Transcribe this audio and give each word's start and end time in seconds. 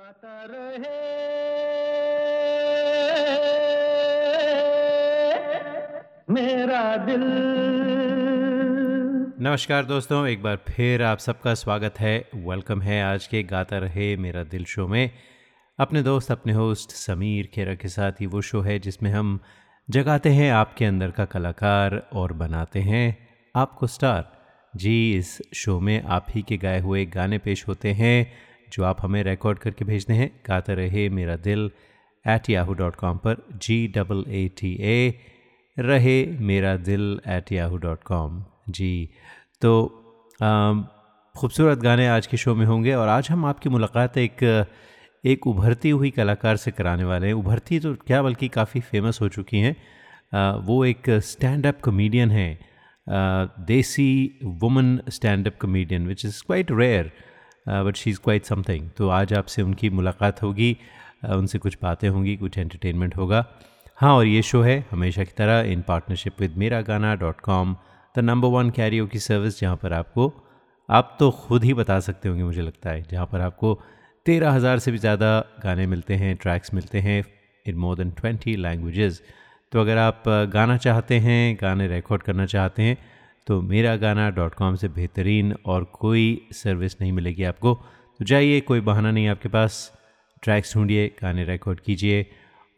गाता 0.00 0.46
रहे। 0.50 0.90
मेरा 6.30 6.96
दिल। 6.96 7.24
नमस्कार 9.40 9.84
दोस्तों, 9.84 10.26
एक 10.26 10.42
बार 10.42 10.56
फिर 10.56 11.02
आप 11.02 11.18
सबका 11.18 11.54
स्वागत 11.54 11.94
है। 12.00 12.28
वेलकम 12.34 12.82
है 12.82 13.02
आज 13.02 13.26
के 13.26 13.42
गाता 13.42 13.78
रहे 13.78 14.16
मेरा 14.16 14.44
दिल 14.44 14.64
शो 14.64 14.88
में। 14.88 15.10
अपने 15.78 16.02
दोस्त, 16.02 16.30
अपने 16.32 16.52
होस्ट 16.52 16.90
समीर 16.90 17.46
खेरा 17.46 17.74
के 17.74 17.88
साथ 17.88 18.12
ही 18.12 18.26
वो 18.26 18.40
शो 18.40 18.60
है 18.60 18.78
जिसमें 18.78 19.10
हम 19.10 19.40
जगाते 19.90 20.30
हैं 20.30 20.52
आपके 20.52 20.84
अंदर 20.84 21.10
का 21.10 21.24
कलाकार 21.24 22.10
और 22.12 22.32
बनाते 22.32 22.80
हैं 22.80 23.28
आपको 23.56 23.86
स्टार। 23.86 24.42
जी, 24.76 25.16
इस 25.16 25.42
शो 25.54 25.80
में 25.80 26.02
आप 26.02 26.26
ही 26.30 26.42
के 26.42 26.56
गाए 26.56 26.80
हुए 26.80 27.06
गाने 27.06 27.38
पेश 27.38 27.68
होते 27.68 27.88
हैं। 27.88 28.49
जो 28.72 28.84
आप 28.84 28.98
हमें 29.02 29.22
रिकॉर्ड 29.24 29.58
करके 29.58 29.84
भेजते 29.84 30.12
हैं, 30.12 30.30
गाता 30.48 30.72
रहे 30.72 31.08
मेरा 31.10 31.36
दिल 31.38 31.70
एट 32.24 32.50
याहू 32.50 32.74
डॉट 32.74 32.96
कॉम 32.96 33.16
पर 33.16 33.36
जी 33.62 33.86
double 33.96 34.24
A 34.28 34.46
T 34.60 34.72
A 34.82 35.14
Rahe 35.76 36.24
Mera 36.40 36.76
Dil 36.76 37.20
at 37.28 37.52
Yahoo 37.52 37.76
dot 37.76 38.02
com 38.02 38.44
जी 38.68 39.08
तो 39.62 39.72
खूबसूरत 41.34 41.78
गाने 41.78 42.06
आज 42.08 42.26
के 42.26 42.36
शो 42.36 42.54
में 42.54 42.64
होंगे 42.66 42.94
और 42.94 43.08
आज 43.08 43.28
हम 43.30 43.44
आपकी 43.44 43.68
मुलाकात 43.68 44.18
एक 44.18 44.44
एक 45.24 45.46
उभरती 45.46 45.90
हुई 45.90 46.10
कलाकार 46.10 46.56
से 46.56 46.70
कराने 46.70 47.04
वाले 47.04 47.26
हैं। 47.26 47.34
उभरती 47.34 47.78
तो 47.80 47.94
क्या 48.06 48.22
बल्कि 48.22 48.48
काफ़ी 48.48 48.80
फ़ेमस 48.80 49.20
हो 49.20 49.28
चुकी 49.28 49.58
हैं। 49.58 49.76
वो 50.66 50.84
एक 50.84 51.10
स्टैंड 51.24 51.66
अप 51.66 51.80
कॉमेडियन 51.84 52.30
है 52.30 52.58
desi 53.66 54.38
woman 54.62 54.98
stand 55.08 55.46
up 55.46 55.58
comedian 55.60 56.06
which 56.06 56.24
is 56.24 56.42
quite 56.46 56.70
rare 56.72 57.10
but 57.70 57.96
she 57.96 58.10
is 58.10 58.18
quite 58.24 58.44
something 58.44 58.88
तो 58.96 59.08
आज 59.10 59.32
आपसे 59.34 59.62
उनकी 59.62 59.90
मुलाकात 59.90 60.42
होगी 60.42 60.76
उनसे 61.26 61.58
कुछ 61.58 61.76
बातें 61.82 62.08
होंगी, 62.08 62.36
कुछ 62.36 62.58
एंटरटेनमेंट 62.58 63.16
होगा। 63.16 63.44
हाँ 63.98 64.14
और 64.16 64.26
ये 64.26 64.42
शो 64.42 64.60
है 64.62 64.84
हमेशा 64.90 65.24
की 65.24 65.32
तरह 65.38 65.70
इन 65.72 65.82
partnership 65.88 66.40
with 66.40 66.56
Mera 66.56 66.80
Gaana 66.82 67.14
dot 67.16 67.40
com 67.40 67.76
the 68.14 68.20
number 68.20 68.48
one 68.48 68.70
Cairo 68.70 69.06
की 69.06 69.18
सर्विस 69.18 69.60
जहाँ 69.60 69.76
पर 69.76 69.92
आपको, 69.92 70.32
आप 70.88 71.16
तो 71.18 71.30
खुद 71.30 71.64
ही 71.64 71.74
बता 71.74 71.98
सकते 72.00 72.28
होंगे 72.28 72.44
मुझे 72.44 72.62
लगता 72.62 72.90
है, 72.90 73.02
जहाँ 73.10 73.26
पर 73.26 73.40
आपको 73.40 73.78
तेरह 74.26 74.50
हज़ार 74.52 74.78
से 74.78 74.92
भी 74.92 74.98
ज़्यादा 74.98 75.38
गाने 75.62 75.86
मिलते 75.86 76.14
हैं 76.14 76.34
ट्रैक्स 76.36 76.74
मिलते 76.74 77.00
हैं 77.00 77.22
in 77.66 77.76
more 77.76 77.96
than 77.96 78.10
twenty 78.10 78.56
languages 78.56 79.22
तो 79.72 79.80
अगर 79.80 79.98
आप 79.98 80.22
गाना 80.52 80.76
चाहते 80.78 81.18
हैं, 81.18 81.56
गाने 81.60 81.86
रिकॉर्ड 81.88 82.22
करना 82.22 82.46
चाहते 82.46 82.82
हैं 82.82 82.96
तो 83.50 83.62
मेरा 83.62 83.96
गाना 83.96 84.30
डॉट 84.30 84.54
कॉम 84.54 84.74
से 84.74 84.88
बेहतरीन 84.88 85.54
और 85.66 85.84
कोई 85.84 86.48
सर्विस 86.52 87.00
नहीं 87.00 87.12
मिलेगी 87.12 87.44
आपको। 87.44 87.74
तो 88.18 88.24
जाइए, 88.24 88.60
कोई 88.60 88.80
बहाना 88.80 89.10
नहीं 89.10 89.28
आपके 89.28 89.48
पास। 89.48 89.98
ट्रैक्स 90.42 90.74
ढूंढिए, 90.74 91.16
गाने 91.22 91.44
रिकॉर्ड 91.44 91.80
कीजिए 91.80 92.26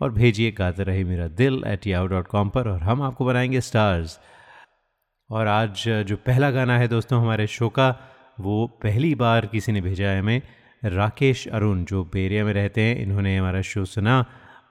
और 0.00 0.12
भेजिए 0.12 0.50
गाते 0.50 0.82
रहे 0.82 1.04
मेरा 1.04 1.28
दिल 1.28 1.62
एट 1.66 1.86
याहू 1.86 2.06
डॉट 2.06 2.26
कॉम 2.26 2.48
पर 2.48 2.68
और 2.68 2.82
हम 2.82 3.02
आपको 3.02 3.24
बनाएँगे 3.24 3.60
स्टार्स 3.60 4.20
और 5.30 5.46
आज 5.46 5.84
जो 5.88 6.16
पहला 6.16 6.50
गाना 6.50 6.78
है 6.78 6.88
दोस्तों 6.88 7.22
हमारे 7.22 7.46
शो 7.46 7.68
का, 7.68 7.96
वो 8.40 8.66
पहली 8.66 9.14
बार 9.14 9.46
किसी 9.46 9.72
ने 9.72 9.80
भेजा 9.80 10.08
है 10.08 10.20
हमें। 10.20 10.42
राकेश 10.84 11.48
अरुण, 11.48 11.84
जो 11.84 12.04
बेरिया 12.04 12.44
में 12.44 12.52
रहते 12.52 12.80
हैं, 12.80 12.96
इन्होंने 12.96 13.36
हमारा 13.36 13.60
शो 13.60 13.84
सुना 13.84 14.24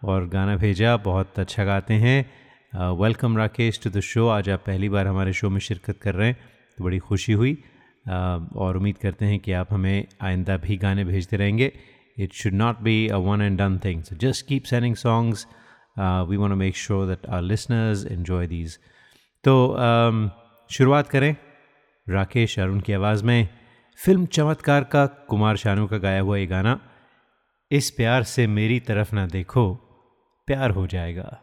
और 0.03 0.27
गाना 0.27 0.55
भेजा, 0.55 0.97
बहुत 0.97 1.39
अच्छा 1.39 1.65
गाते 1.65 1.93
हैं। 1.93 2.40
Welcome 2.73 3.37
Rakesh 3.37 3.79
to 3.83 3.89
the 3.89 3.99
show 3.99 4.27
आज 4.27 4.49
आप 4.49 4.59
पहली 4.65 4.89
बार 4.89 5.07
हमारे 5.07 5.31
शो 5.33 5.49
में 5.49 5.59
शिरकत 5.59 5.97
कर 6.01 6.15
रहे 6.15 6.27
हैं 6.27 6.37
तो 6.77 6.83
बड़ी 6.83 6.99
खुशी 6.99 7.33
हुई। 7.33 7.53
Uh, 7.53 8.55
और 8.55 8.77
उम्मीद 8.77 8.97
करते 8.97 9.25
हैं 9.25 9.39
कि 9.39 9.51
आप 9.51 9.73
हमें 9.73 10.05
आइंदा 10.21 10.55
भी 10.57 10.77
गाने 10.77 11.03
भेजते 11.05 11.37
रहेंगे। 11.37 11.71
It 12.17 12.33
should 12.33 12.53
not 12.53 12.79
be 12.79 13.07
a 13.07 13.17
one 13.17 13.41
and 13.41 13.57
done 13.57 13.77
thing 13.85 14.03
so 14.03 14.15
just 14.15 14.45
keep 14.47 14.63
sending 14.63 14.95
songs 14.95 15.45
we 16.29 16.37
want 16.37 16.51
to 16.51 16.55
make 16.55 16.77
sure 16.77 17.05
that 17.07 17.25
our 17.27 17.41
listeners 17.41 18.05
enjoy 18.11 18.47
these 18.47 18.77
तो 19.43 19.57
um, 19.67 20.29
शुरुआत 20.69 21.09
करें 21.09 21.35
राकेश 22.07 22.59
अरुण 22.59 22.79
की 22.79 22.93
आवाज़ 22.93 23.23
में। 23.23 23.49
फ़िल्म 23.99 24.25
चमत्कार 24.25 24.83
का 24.83 25.05
कुमार 25.29 25.57
शानू 25.57 25.87
का 25.87 25.97
गाया 25.97 26.21
हुआ 26.21 26.37
ये 26.37 26.47
गाना 26.47 26.79
इस 27.71 27.91
प्यार 27.91 28.23
से 28.23 28.47
मेरी 28.47 28.79
तरफ़ 28.79 29.15
ना 29.15 29.27
देखो 29.29 29.73
प्यार 30.47 30.69
हो 30.71 30.87
जाएगा। 30.87 31.41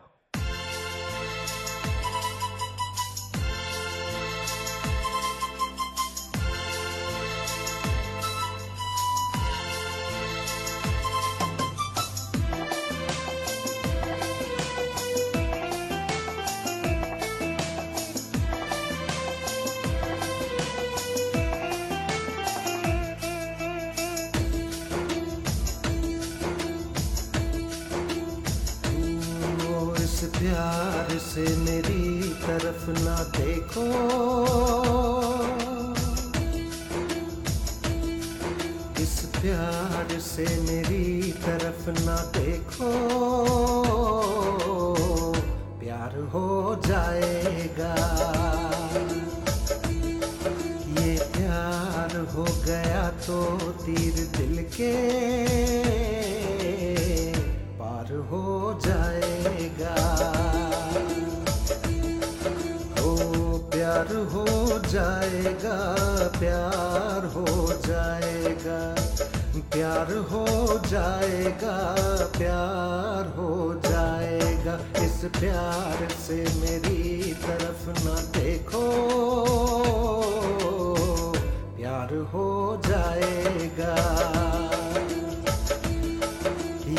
प्यार 82.08 82.20
हो 82.32 82.80
जाएगा। 82.86 83.94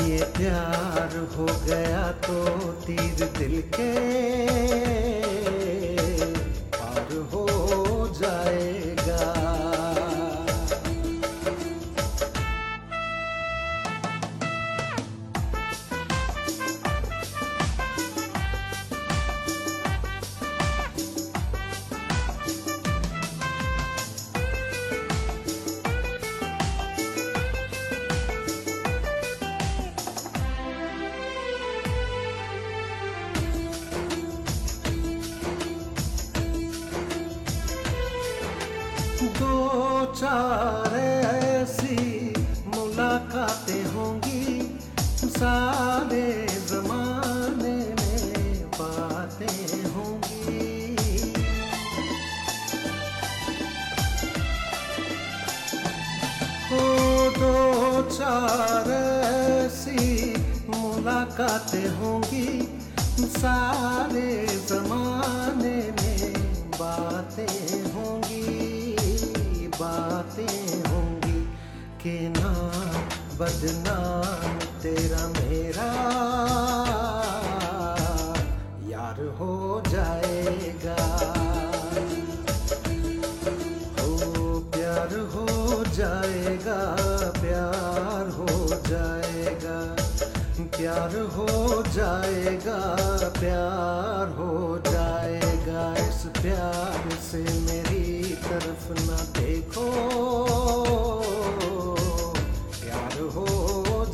ये 0.01 0.23
प्यार 0.37 1.15
हो 1.37 1.45
गया 1.65 2.03
तो 2.27 2.37
तीर 2.85 3.25
दिल 3.37 3.61
के। 3.75 5.08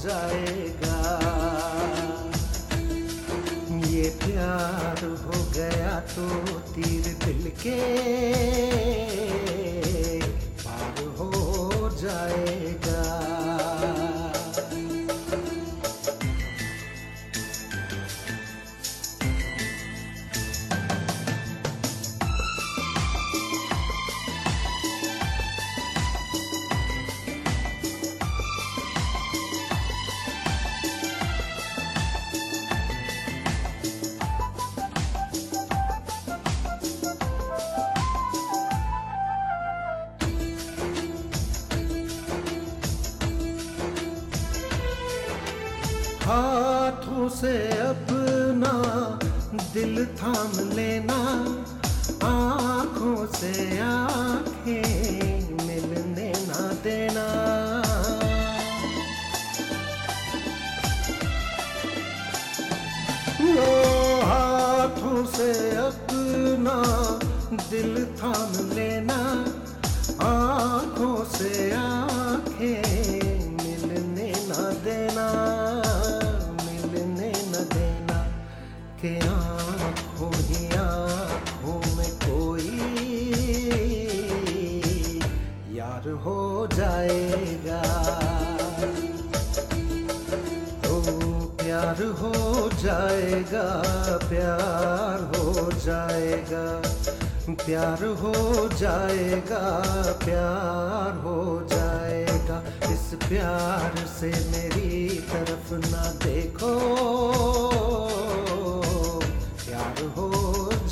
जाएगा। 0.05 0.97
ये 3.89 4.09
प्यार 4.23 4.99
हो 5.23 5.37
गया 5.51 5.99
तो 6.13 6.27
तीर 6.73 7.05
दिल 7.25 7.49
के 7.63 7.79
पार 10.63 11.03
हो 11.17 11.89
जाएगा। 12.01 12.84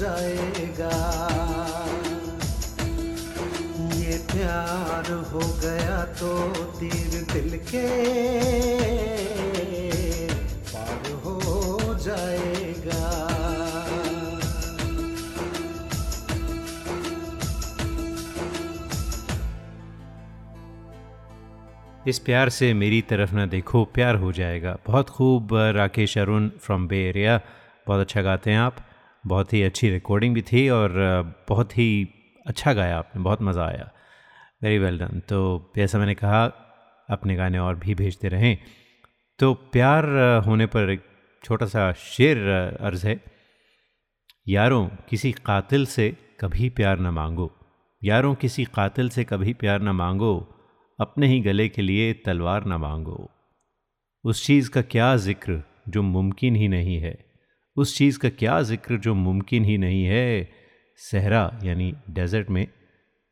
जाएगा। 0.04 0.96
ये 3.96 4.18
प्यार 4.32 5.12
हो 5.32 5.40
गया 5.62 6.04
तो 6.20 6.32
तीर 6.80 7.12
दिल 7.34 7.58
के 7.70 7.88
पार 10.72 11.12
हो 11.24 11.96
जाएगा। 12.00 13.02
इस 22.08 22.18
प्यार 22.20 22.50
से 22.50 22.74
मेरी 22.74 23.02
तरफ़ 23.02 23.34
ना 23.36 23.46
देखो, 23.46 23.84
प्यार 23.86 24.16
हो 24.16 24.32
जाएगा। 24.32 24.78
बहुत 24.88 25.10
खूब, 25.10 25.54
Rakesh 25.76 26.18
Arun 26.18 26.50
from 26.62 26.88
Bay 26.88 26.98
Area 27.10 27.40
बहुत 27.88 28.02
अच्छा 28.02 28.22
गाते 28.22 28.52
हैं 28.52 28.60
आप। 28.60 28.76
बहुत 29.28 29.54
ही 29.54 29.62
अच्छी 29.64 29.90
रिकॉर्डिंग 29.90 30.34
भी 30.36 30.42
थी 30.42 30.70
और 30.70 30.92
बहुत 31.50 31.78
ही 31.78 32.08
अच्छा 32.46 32.74
गाया 32.74 32.98
आपने, 32.98 33.22
बहुत 33.24 33.42
मज़ा 33.42 33.66
आया। 33.66 33.92
वेरी 34.64 34.78
वेल 34.78 34.98
डन 35.00 35.20
तो 35.20 35.72
जैसा 35.76 36.00
मैंने 36.00 36.16
कहा, 36.16 36.46
अपने 37.10 37.36
गाने 37.36 37.60
और 37.60 37.76
भी 37.76 37.96
भेजते 37.96 38.28
रहें। 38.28 38.58
तो 39.40 39.54
प्यार 39.54 40.06
होने 40.46 40.66
पर 40.66 40.90
एक 40.90 41.04
छोटा 41.44 41.66
सा 41.66 41.92
शेर 41.94 42.38
अर्ज़ 42.82 43.08
है। 43.08 43.20
यारों, 44.48 44.88
किसी 45.10 45.32
कातिल 45.32 45.86
से 45.86 46.10
कभी 46.40 46.70
प्यार 46.70 47.00
ना 47.00 47.12
मांगो। 47.12 47.52
यारों, 48.02 48.36
किसी 48.36 48.66
कातिल 48.66 49.10
से 49.10 49.24
कभी 49.24 49.54
प्यार 49.54 49.82
ना 49.82 49.94
मांगो। 49.94 50.36
अपने 51.00 51.28
ही 51.28 51.40
गले 51.40 51.68
के 51.70 51.82
लिए 51.82 52.14
तलवार 52.14 52.66
ना 52.66 52.78
मांगो। 52.78 53.30
उस 54.24 54.46
चीज़ 54.46 54.70
का 54.70 54.82
क्या 54.82 55.16
ज़िक्र, 55.18 55.64
जो 55.90 56.02
मुमकिन 56.02 56.56
ही 56.56 56.68
नहीं 56.68 57.00
है। 57.00 57.33
उस 57.76 57.98
चीज़ 57.98 58.20
का 58.20 58.30
क्या 58.30 58.62
ज़िक्र 58.62 58.98
जो 58.98 59.14
मुमकिन 59.14 59.66
ही 59.66 59.78
नहीं 59.78 60.06
है? 60.06 60.50
सहरा, 60.98 61.60
यानी 61.64 61.94
डेजर्ट 62.10 62.50
में, 62.50 62.68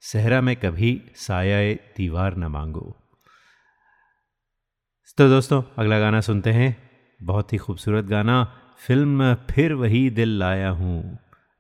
सहरा 0.02 0.42
में 0.42 0.56
कभी 0.56 1.02
साया 1.16 1.74
दीवार 1.74 2.36
न 2.36 2.44
मांगो। 2.44 2.98
तो 5.18 5.30
दोस्तों, 5.30 5.64
अगला 5.78 6.00
गाना 6.00 6.22
सुनते 6.22 6.50
हैं। 6.50 6.78
बहुत 7.24 7.54
ही 7.54 7.58
खूबसूरत 7.58 8.06
गाना। 8.06 8.58
फ़िल्म 8.88 9.34
फिर 9.34 9.74
वही 9.74 10.10
दिल 10.10 10.30
लाया 10.30 10.70
हूँ। 10.70 11.18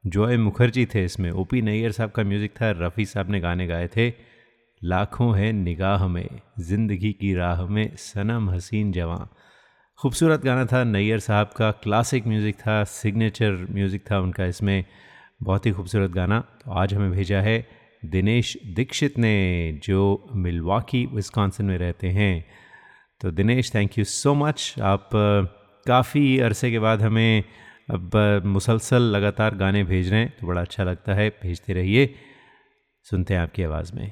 जॉय 0.07 0.38
मुखर्जी 0.38 0.85
थे 0.85 1.05
इसमें। 1.05 1.31
ओपी 1.31 1.61
नैयर 1.61 1.91
साहब 1.91 2.11
का 2.11 2.23
म्यूज़िक 2.23 2.51
था। 2.51 2.71
रफ़ी 2.71 3.05
साहब 3.05 3.29
ने 3.29 3.39
गाने 3.39 3.67
गाए 3.67 3.88
थे। 3.88 4.13
लाखों 4.83 5.39
हैं 5.39 5.53
निगाह 5.53 6.07
में, 6.07 6.29
ज़िंदगी 6.59 7.13
की 7.13 7.33
राह 7.35 7.65
में 7.65 7.95
सनम 7.95 8.50
हसीन 8.50 8.91
जवां। 8.91 9.40
खूबसूरत 10.01 10.41
गाना 10.41 10.65
था 10.65 10.84
नैयर 10.84 11.20
साहब 11.20 11.48
का 11.48 11.70
क्लासिक 11.72 12.27
म्यूज़िक 12.27 12.55
था 12.55 12.84
सिग्नेचर 12.84 13.67
म्यूज़िक 13.72 14.03
था 14.12 14.20
उनका 14.20 14.46
इसमें। 14.46 14.86
बहुत 15.43 15.65
ही 15.65 15.72
खूबसूरत 15.72 16.12
गाना। 16.12 16.39
तो 16.39 16.72
आज 16.72 16.93
हमें 16.93 17.12
भेजा 17.12 17.41
है 17.41 17.67
दिनेश 18.05 18.58
दीक्षित 18.65 19.17
ने, 19.17 19.79
जो 19.84 20.29
मिलवाकी 20.36 21.05
विस्कॉन्सिन 21.05 21.65
में 21.65 21.77
रहते 21.77 22.10
हैं। 22.10 22.46
तो 23.22 23.31
Dinesh 23.31 23.74
thank 23.75 23.98
you 23.98 24.03
so 24.03 24.34
much 24.34 24.74
आप 24.81 25.10
काफ़ी 25.86 26.39
अरसे 26.39 26.72
के 26.72 26.79
बाद 26.79 27.01
हमें 27.01 27.43
अब 27.89 28.41
मुसलसल 28.46 29.01
लगातार 29.15 29.55
गाने 29.55 29.84
भेज 29.84 30.10
रहे 30.12 30.20
हैं। 30.20 30.34
तो 30.39 30.48
बड़ा 30.48 30.62
अच्छा 30.62 30.84
लगता 30.84 31.13
है, 31.13 31.29
भेजते 31.29 31.74
रहिए। 31.74 32.13
सुनते 33.03 33.34
हैं 33.34 33.41
आपकी 33.41 33.63
आवाज़ 33.63 33.96
में। 33.96 34.12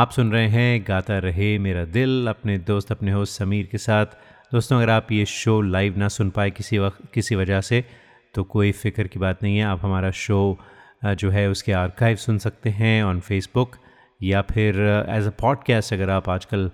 आप 0.00 0.10
सुन 0.10 0.30
रहे 0.32 0.46
हैं 0.48 0.84
गाता 0.88 1.18
रहे 1.18 1.58
मेरा 1.58 1.84
दिल, 1.84 2.28
अपने 2.28 2.58
दोस्त, 2.58 2.92
अपने 2.92 3.12
होस्ट 3.12 3.38
समीर 3.38 3.66
के 3.66 3.78
साथ। 3.78 4.06
दोस्तों, 4.52 4.76
अगर 4.76 4.90
आप 4.90 5.12
ये 5.12 5.24
शो 5.24 5.60
लाइव 5.60 5.98
ना 5.98 6.08
सुन 6.08 6.30
पाए 6.30 6.50
किसी 6.50 6.78
वक्त, 6.78 6.98
किसी 7.14 7.34
वजह 7.34 7.60
से 7.60 7.84
तो 8.34 8.44
कोई 8.44 8.72
फ़िक्र 8.72 9.06
की 9.06 9.18
बात 9.18 9.42
नहीं 9.42 9.58
है। 9.58 9.64
आप 9.64 9.80
हमारा 9.82 10.10
शो 10.10 10.58
जो 11.04 11.30
है 11.30 11.48
उसके 11.50 11.72
आर्काइव 11.72 12.16
सुन 12.16 12.38
सकते 12.38 12.70
हैं 12.70 13.02
ऑन 13.04 13.20
फेसबुक 13.20 13.76
या 14.22 14.42
फिर 14.42 14.80
एज 15.10 15.26
अ 15.26 15.30
पॉडकास्ट 15.30 15.92
अगर 15.92 16.10
आप 16.10 16.28
आजकल 16.28 16.70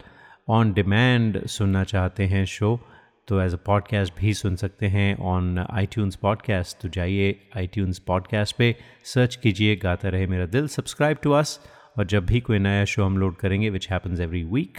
ऑन 0.48 0.72
डिमांड 0.72 1.46
सुनना 1.46 1.84
चाहते 1.84 2.24
हैं 2.24 2.44
शो 2.44 2.80
तो 3.28 3.40
एज 3.40 3.54
अ 3.54 3.58
पॉडकास्ट 3.66 4.14
भी 4.18 4.34
सुन 4.34 4.56
सकते 4.56 4.86
हैं 4.86 5.14
ऑन 5.18 5.66
आई 5.70 5.88
पॉडकास्ट 5.98 6.80
तो 6.82 6.88
जाइए 6.88 7.40
आई 7.56 7.70
पॉडकास्ट 7.78 8.56
पे 8.56 8.76
सर्च 9.04 9.36
कीजिए 9.36 9.76
गाता 9.76 10.08
रहे 10.08 10.26
मेरा 10.26 10.46
दिल 10.46 10.68
सब्सक्राइब 10.68 11.16
टू 11.22 11.30
अस 11.30 11.60
और 11.98 12.06
जब 12.06 12.26
भी 12.26 12.40
कोई 12.40 12.58
नया 12.58 12.84
शो 12.84 13.04
हम 13.04 13.18
लोड 13.18 13.36
करेंगे 13.36 13.70
which 13.70 13.90
happens 13.90 14.20
every 14.20 14.44
week 14.44 14.78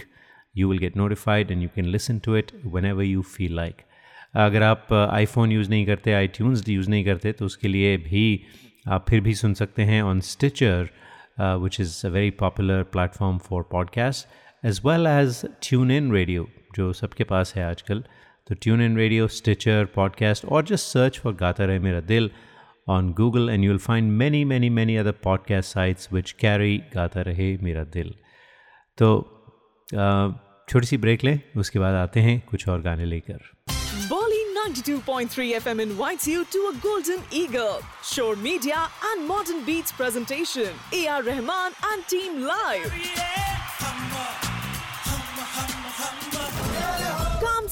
you 0.56 0.68
will 0.68 0.78
get 0.78 0.96
notified 0.96 1.50
and 1.50 1.62
you 1.62 1.68
can 1.74 1.84
listen 1.84 2.18
to 2.18 2.36
it 2.36 2.52
whenever 2.84 3.02
you 3.02 3.22
feel 3.22 3.56
like 3.56 3.74
अगर 4.34 4.62
आप 4.62 4.92
आईफोन 4.92 5.52
यूज़ 5.52 5.70
नहीं 5.70 5.86
करते 5.86 6.12
आई 6.12 6.28
यूज़ 6.68 6.90
नहीं 6.90 7.04
करते 7.04 7.32
तो 7.32 7.46
उसके 7.46 7.68
लिए 7.68 7.96
भी 7.96 8.44
आप 8.88 9.10
फिर 9.10 9.20
भी 9.20 9.34
सुन 9.34 9.54
सकते 9.54 9.82
हैं 9.82 10.02
on 10.02 10.20
Stitcher 10.20 10.88
which 11.40 11.80
is 11.80 12.06
a 12.06 12.10
very 12.10 12.30
popular 12.30 12.82
platform 12.82 13.38
for 13.38 13.62
podcast 13.62 14.26
as 14.66 14.80
well 14.86 15.06
as 15.06 15.42
TuneIn 15.90 16.12
radio 16.12 16.48
जो 16.76 16.92
सबके 16.92 17.24
पास 17.24 17.54
है 17.56 17.64
आजकल। 17.64 18.04
तो 18.48 18.54
tune 18.54 18.82
in 18.82 18.96
radio 18.96 19.28
Stitcher 19.28 19.84
podcast 19.84 20.44
और 20.44 20.64
just 20.64 20.84
search 20.84 21.18
for 21.18 21.34
Gaata 21.34 21.64
Rahe 21.64 21.78
Mera 21.78 22.00
दिल 22.00 22.30
on 22.88 23.12
Google 23.12 23.50
and 23.50 23.64
you'll 23.64 23.82
find 23.86 24.16
many, 24.18 24.44
many, 24.44 24.70
many 24.70 24.96
other 24.98 25.12
podcast 25.26 25.76
sites 25.76 26.10
which 26.16 26.36
carry 26.44 26.78
गाता 26.94 27.22
रहे 27.28 27.56
मेरा 27.62 27.84
दिल 27.96 28.14
तो 28.98 29.10
छोटी 30.70 30.86
सी 30.86 30.96
ब्रेक 30.96 31.24
लें 31.24 31.40
उसके 31.60 31.78
बाद 31.78 31.94
आते 31.94 32.20
हैं 32.20 32.40
कुछ 32.50 32.68
और 32.68 32.82
गाने 32.82 33.04
लेकर 33.14 33.46
Bolly 34.10 34.42
92.3 34.58 35.46
FM 35.60 35.80
invites 35.84 36.26
you 36.32 36.44
to 36.54 36.60
a 36.70 36.74
Golden 36.82 37.22
Eagle, 37.40 37.80
Shore 38.10 38.36
Media 38.36 38.80
and 39.10 39.26
Modern 39.26 39.64
Beats 39.68 39.92
presentation. 40.00 40.72
A.R. 40.92 41.22
Rahman 41.22 41.72
and 41.92 42.06
Team 42.14 42.42
Live. 42.46 42.92
Come 42.92 43.57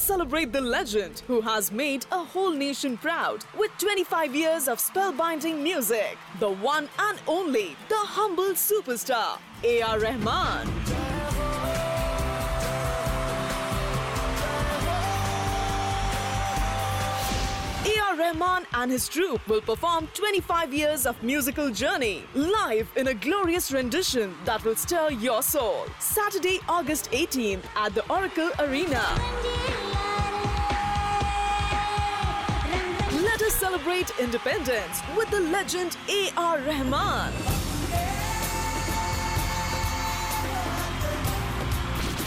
celebrate 0.07 0.53
the 0.53 0.61
legend 0.61 1.21
who 1.27 1.41
has 1.41 1.69
made 1.69 2.05
a 2.13 2.23
whole 2.23 2.51
nation 2.51 2.95
proud 2.95 3.43
with 3.57 3.71
25 3.77 4.33
years 4.33 4.69
of 4.69 4.77
spellbinding 4.79 5.61
music. 5.61 6.17
The 6.39 6.51
one 6.51 6.87
and 6.97 7.19
only, 7.27 7.75
the 7.89 8.03
humble 8.17 8.53
superstar, 8.53 9.37
A.R. 9.65 9.99
Rahman. 9.99 10.69
Rahman 18.17 18.65
and 18.73 18.91
his 18.91 19.07
troupe 19.07 19.47
will 19.47 19.61
perform 19.61 20.07
25 20.13 20.73
years 20.73 21.05
of 21.05 21.21
musical 21.21 21.69
journey 21.69 22.23
live 22.33 22.89
in 22.95 23.07
a 23.09 23.13
glorious 23.13 23.71
rendition 23.71 24.35
that 24.43 24.63
will 24.65 24.75
stir 24.75 25.11
your 25.11 25.43
soul. 25.43 25.85
Saturday, 25.99 26.59
August 26.67 27.11
18th 27.11 27.63
at 27.75 27.93
the 27.93 28.03
Oracle 28.11 28.49
Arena. 28.59 29.05
Celebrate 33.57 34.11
independence 34.19 35.01
with 35.17 35.29
the 35.31 35.39
legend 35.39 35.97
A.R. 36.09 36.59
Rahman. 36.59 37.33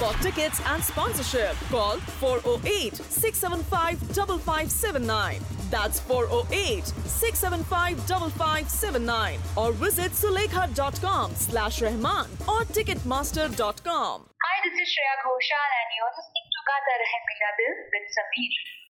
For 0.00 0.12
tickets 0.25 0.60
and 0.66 0.82
sponsorship, 0.82 1.54
call 1.68 1.99
408 2.18 2.96
675 2.96 3.99
5579. 3.99 5.38
That's 5.70 6.00
408 6.00 6.87
675 6.87 8.00
5579 8.08 9.38
or 9.56 9.72
visit 9.72 10.10
sulekha.com 10.12 11.34
slash 11.34 11.82
Rahman 11.82 12.26
or 12.49 12.64
ticketmaster.com. 12.75 14.16
Hi, 14.40 14.56
this 14.64 14.75
is 14.82 14.88
Shreya 14.88 15.16
Ghoshal, 15.22 15.70
and 15.78 15.88
you're 15.94 16.14
listening 16.16 16.46
to 16.49 16.60
Gata 16.66 16.94
Rahe 16.99 17.18
Mera 17.28 17.50
Dil 17.60 17.75
with 17.92 18.08
Sameer. 18.16 18.79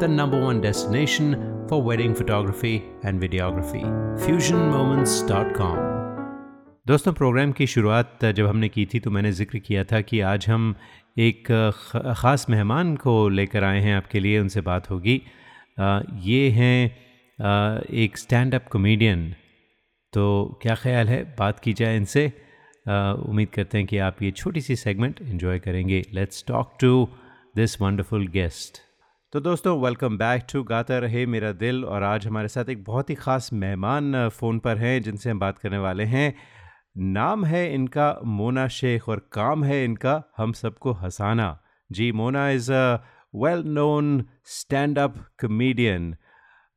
the 0.00 0.08
number 0.08 0.38
one 0.40 0.60
destination 0.62 1.32
for 1.68 1.78
wedding 1.82 2.14
photography 2.14 2.82
and 3.04 3.20
videography. 3.24 3.82
FusionMoments.com. 4.26 5.76
दोस्तों 6.86 7.12
programme 7.12 7.52
की 7.52 7.66
शुरुआत 7.66 8.24
जब 8.36 8.46
हमने 8.46 8.68
की 8.68 8.86
थी 8.94 9.00
तो 9.00 9.10
मैंने 9.10 9.32
ज़िक्र 9.32 9.58
किया 9.58 9.84
था 9.92 10.00
कि 10.00 10.20
आज 10.30 10.46
हम 10.48 10.74
एक 11.18 11.52
ख़ास 12.16 12.46
मेहमान 12.50 12.96
को 12.96 13.28
लेकर 13.28 13.64
आए 13.64 13.80
हैं 13.80 13.94
आपके 13.96 14.20
लिए, 14.20 14.38
उनसे 14.40 14.60
बात 14.60 14.90
होगी। 14.90 15.20
ये 16.30 16.48
हैं 16.50 17.86
एक 18.04 18.18
स्टैंड 18.18 18.54
अप 18.54 18.68
कॉमेडियन 18.72 19.30
तो 20.12 20.58
क्या 20.62 20.74
ख्याल 20.74 21.08
है? 21.08 21.22
बात 21.38 21.60
की 21.60 21.72
जाए 21.72 21.96
इनसे। 21.96 22.26
उम्मीद 22.86 23.48
करते 23.54 23.78
हैं 23.78 23.86
कि 23.86 23.98
आप 23.98 24.22
ये 24.22 24.30
छोटी 24.32 24.60
सी 24.60 24.76
सेगमेंट 24.76 25.20
एंजॉय 25.22 25.58
करेंगे। 25.58 26.02
Let's 26.14 26.44
talk 26.48 26.76
to 26.80 27.08
this 27.56 27.80
wonderful 27.82 28.26
guest 28.28 28.80
तो 29.32 29.40
दोस्तों 29.40 29.76
वेलकम 29.80 30.16
बैक 30.18 30.42
टू 30.52 30.62
गाता 30.62 30.96
रहे 30.98 31.24
मेरा 31.26 31.50
दिल 31.52 31.84
और 31.86 32.02
आज 32.02 32.26
हमारे 32.26 32.48
साथ 32.48 32.68
एक 32.70 32.82
बहुत 32.84 33.10
ही 33.10 33.14
ख़ास 33.14 33.52
मेहमान 33.54 34.28
फ़ोन 34.30 34.58
पर 34.58 34.78
हैं 34.78 35.02
जिनसे 35.02 35.30
हम 35.30 35.38
बात 35.40 35.58
करने 35.58 35.78
वाले 35.78 36.04
हैं। 36.04 36.34
नाम 37.10 37.44
है 37.44 37.62
इनका 37.74 38.08
मोना 38.30 38.66
शेख 38.78 39.08
और 39.08 39.18
काम 39.32 39.64
है 39.64 39.84
इनका 39.84 40.22
हम 40.36 40.52
सबको 40.52 40.92
हंसाना। 40.94 41.48
जी, 41.90 42.10
Mona 42.12 42.48
is 42.50 42.72
a 42.72 42.82
well 43.36 43.62
known 43.68 44.24
stand 44.56 44.98
up 44.98 45.24
comedian 45.40 46.14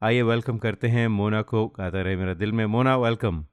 आइए 0.02 0.22
वेलकम 0.24 0.58
करते 0.60 0.88
हैं 0.90 1.08
मोना 1.10 1.42
को 1.44 1.68
गाता 1.80 2.02
रहे 2.02 2.16
मेरा 2.16 2.34
दिल 2.36 2.52
में। 2.52 2.66
Mona 2.68 2.98
welcome 3.00 3.44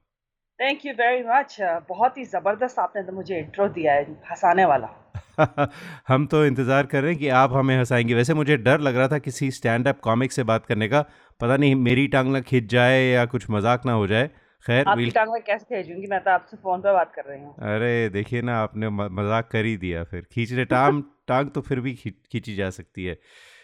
thank 0.59 0.85
you 0.85 0.93
very 0.95 1.23
much 1.29 1.57
बहुत 1.89 2.17
ही 2.17 2.25
ज़बरदस्त 2.29 2.79
आपने 2.79 3.03
तो 3.03 3.13
मुझे 3.13 3.37
इंट्रो 3.39 3.67
दिया 3.69 3.93
है 3.93 4.11
हंसाने 4.31 4.65
वाला। 4.65 4.97
हम 6.07 6.25
तो 6.27 6.45
इंतज़ार 6.45 6.85
कर 6.85 7.01
रहे 7.01 7.11
हैं 7.11 7.19
कि 7.19 7.27
आप 7.37 7.53
हमें 7.53 7.77
हंसाएँगे। 7.77 8.13
वैसे 8.13 8.33
मुझे 8.33 8.57
डर 8.59 8.79
लग 8.79 8.95
रहा 8.97 9.07
था 9.07 9.17
किसी 9.19 9.49
स्टैंड 9.51 9.87
अप 9.87 9.99
कॉमिक 9.99 10.31
से 10.31 10.43
बात 10.43 10.65
करने 10.65 10.87
का। 10.87 11.01
पता 11.41 11.57
नहीं 11.57 11.75
मेरी 11.77 12.07
टांग 12.07 12.31
ना 12.33 12.41
खिंच 12.41 12.69
जाए 12.71 13.01
या 13.03 13.25
कुछ 13.25 13.49
मज़ाक 13.49 13.85
ना 13.85 13.93
हो 13.93 14.07
जाए। 14.07 14.29
खैर 14.65 14.87
आपकी 14.87 15.09
टांग 15.11 15.31
में 15.31 15.41
कैसे 15.41 15.75
भेजूँगी 15.75 16.07
मैं 16.07 16.19
तो 16.23 16.31
आपसे 16.31 16.57
फ़ोन 16.57 16.81
पे 16.81 16.93
बात 16.93 17.11
कर 17.15 17.23
रही 17.25 17.39
हूँ। 17.41 17.53
अरे 17.67 18.09
देखिए 18.09 18.41
ना 18.41 18.57
आपने 18.61 18.89
मज़ाक 18.89 19.49
कर 19.51 19.65
ही 19.65 19.75
दिया 19.77 20.03
फिर। 20.03 20.25
खींचने 20.33 20.65
टांग 20.65 21.01
टांग 21.27 21.49
तो 21.49 21.61
फिर 21.61 21.79
भी 21.79 21.93
खींची 21.93 22.55
जा 22.55 22.69
सकती 22.69 23.05
है। 23.05 23.13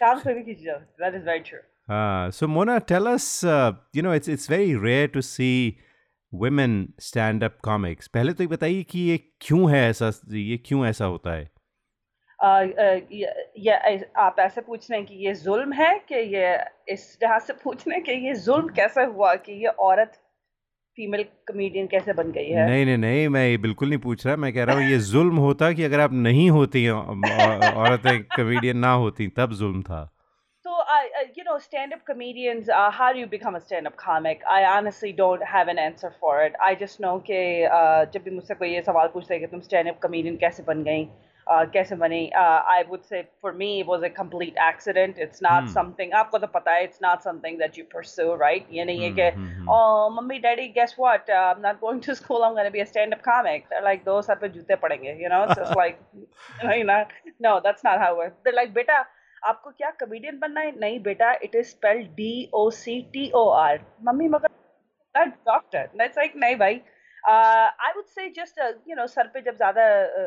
टांग 0.00 0.20
फिर 0.20 0.34
भी 0.34 0.42
खींची 0.42 0.64
जा 0.64 0.78
सकती 0.78 1.04
है। 1.04 1.10
दैट 1.10 1.20
इज़ 1.20 1.28
वेरी 1.28 1.40
ट्रू 1.40 1.58
हाँ 1.90 2.30
so 2.30 2.46
Mona 2.48 2.78
tell 2.88 3.06
us 3.06 3.40
you 3.96 4.02
know 4.02 4.14
it's 4.14 4.28
it's 4.28 4.50
very 4.50 4.74
rare 4.84 5.06
to 5.08 5.20
see 5.20 5.76
women 6.32 6.72
stand 7.00 7.44
up 7.44 7.56
comics 7.64 8.08
पहले 8.08 8.32
तो 8.32 8.42
ये 8.44 8.48
बताइए 8.48 8.82
कि 8.82 9.00
ये 9.00 9.16
क्यों 9.40 9.70
है 9.70 9.88
ऐसा 9.88 10.10
ये 10.32 10.56
क्यों 10.66 10.84
ऐसा 10.86 11.04
होता 11.04 11.32
है? 11.32 11.50
या 12.44 13.76
आप 14.16 14.36
ऐसे 14.40 14.60
पूछ 14.60 14.90
रहे 14.90 14.98
हैं 15.00 15.08
कि 15.08 15.14
ये 15.26 15.34
जुल्म 15.34 15.72
है 15.72 15.98
कि 16.08 16.14
ये 16.14 16.56
इस 16.88 17.18
लिहाज 17.22 17.42
से 17.42 17.52
पूछ 17.52 17.88
रहे 17.88 17.96
हैं 17.96 18.04
कि 18.04 18.12
ये 18.26 18.34
जुल्म 18.34 18.68
कैसे 18.68 19.04
हुआ 19.04 19.34
कि 19.34 19.52
ये 19.52 19.68
औरत 19.68 20.12
फीमेल 20.96 21.24
कमेडियन 21.48 21.86
कैसे 21.86 22.12
बन 22.12 22.30
गई 22.32 22.50
है 22.50 22.66
नहीं 22.68 22.84
नहीं 22.86 22.98
नहीं 22.98 23.28
मैं 23.28 23.48
ये 23.48 23.56
बिल्कुल 23.56 23.88
नहीं 23.88 23.98
पूछ 23.98 24.26
रहा 24.26 24.36
मैं 24.36 24.52
कह 24.52 24.64
रहा 24.64 24.76
हूँ 24.76 24.90
ये 24.90 24.98
जुल्म 24.98 25.36
होता 25.36 25.72
कि 25.72 25.84
अगर 25.84 26.00
आप 26.00 26.12
नहीं 26.12 26.48
होती 26.50 26.88
औरतें 26.88 28.22
कमेडियन 28.36 28.78
ना 28.78 28.92
होती 28.92 29.28
तब 29.28 29.52
जुल्म 29.52 29.82
था 29.82 30.08
you 31.36 31.44
know, 31.44 31.58
stand-up 31.58 32.04
comedians. 32.04 32.68
Uh, 32.68 32.90
how 32.90 33.12
do 33.12 33.18
you 33.18 33.26
become 33.26 33.54
a 33.54 33.60
stand-up 33.60 33.96
comic? 33.96 34.40
I 34.50 34.64
honestly 34.64 35.12
don't 35.12 35.42
have 35.42 35.68
an 35.68 35.78
answer 35.78 36.12
for 36.20 36.32
it. 36.42 36.56
I 36.68 36.74
just 36.82 37.00
know 37.04 37.14
कि 37.30 37.40
uh, 37.68 38.12
जब 38.14 38.22
भी 38.24 38.30
मुझसे 38.30 38.54
कोई 38.54 38.70
ये 38.70 38.82
सवाल 38.82 39.08
पूछता 39.14 39.34
है 39.34 39.40
कि 39.40 39.46
तुम 39.46 39.60
stand-up 39.60 40.00
comedian 40.06 40.38
कैसे 40.40 40.62
बन 40.62 40.82
गई 40.82 41.04
कैसे 41.47 41.95
बनी 41.95 42.27
आई 42.35 42.83
वुड 42.89 43.01
से 43.03 43.21
for 43.41 43.51
me 43.53 43.67
it 43.79 43.85
was 43.87 44.03
a 44.03 44.07
complete 44.17 44.57
accident 44.67 45.19
it's 45.19 45.43
not 45.43 45.67
something 45.69 46.13
आपको 46.13 46.37
तो 46.37 46.47
पता 46.47 46.71
है 46.71 46.83
it's 46.83 46.99
not 47.03 47.21
something 47.21 47.57
that 47.59 47.77
you 47.79 47.83
pursue 47.93 48.35
right 48.35 48.67
ये 48.71 48.85
नहीं 48.85 49.03
है 49.03 49.09
कि 49.19 49.29
mummy 50.15 50.39
daddy 50.39 50.67
guess 50.77 50.95
what 50.99 51.31
I 51.31 51.51
am 51.51 51.61
not 51.65 51.79
going 51.79 52.01
to 52.05 52.13
school 52.13 52.43
I 52.43 52.49
am 52.49 52.55
gonna 52.55 52.69
be 52.69 52.79
a 52.79 52.85
stand 52.85 53.13
up 53.13 53.21
comic 53.25 53.65
they 53.65 53.81
like 53.83 54.03
दो 54.05 54.21
sir 54.21 54.35
पे 54.35 54.49
जूते 54.49 54.75
पड़ेंगे 54.85 55.17
you 55.23 55.29
know 55.29 55.43
it's 55.43 55.75
like 55.77 55.99
you 56.15 56.83
know 56.83 57.03
no 57.49 57.59
that's 57.59 57.85
not 57.85 57.99
how 57.99 58.23
it 58.23 58.33
they 58.45 58.51
like 58.51 58.73
बेटा 58.73 59.05
आपको 59.43 59.69
क्या 59.69 59.89
comedian 59.99 60.39
बनना 60.39 60.61
है 60.61 60.79
नहीं 60.79 60.99
बेटा 61.03 61.33
it 61.43 61.55
is 61.55 61.65
spelled 61.65 62.07
D 62.15 62.49
O 62.53 62.69
C 62.73 63.01
T 63.13 63.29
O 63.35 63.47
R 63.59 63.79
mummy 64.03 64.27
मगर 64.29 65.27
डॉक्टर 65.45 65.89
दैट्स 65.97 66.17
लाइक 66.17 66.35
नहीं 66.35 66.55
भाई 66.55 66.81
आई 67.29 67.91
would 67.95 68.05
say 68.05 68.27
just 68.37 68.59
you 68.89 68.95
know 68.95 69.05
सर 69.07 69.27
पे 69.33 69.41
जब 69.41 69.55
ज़्यादा 69.55 69.83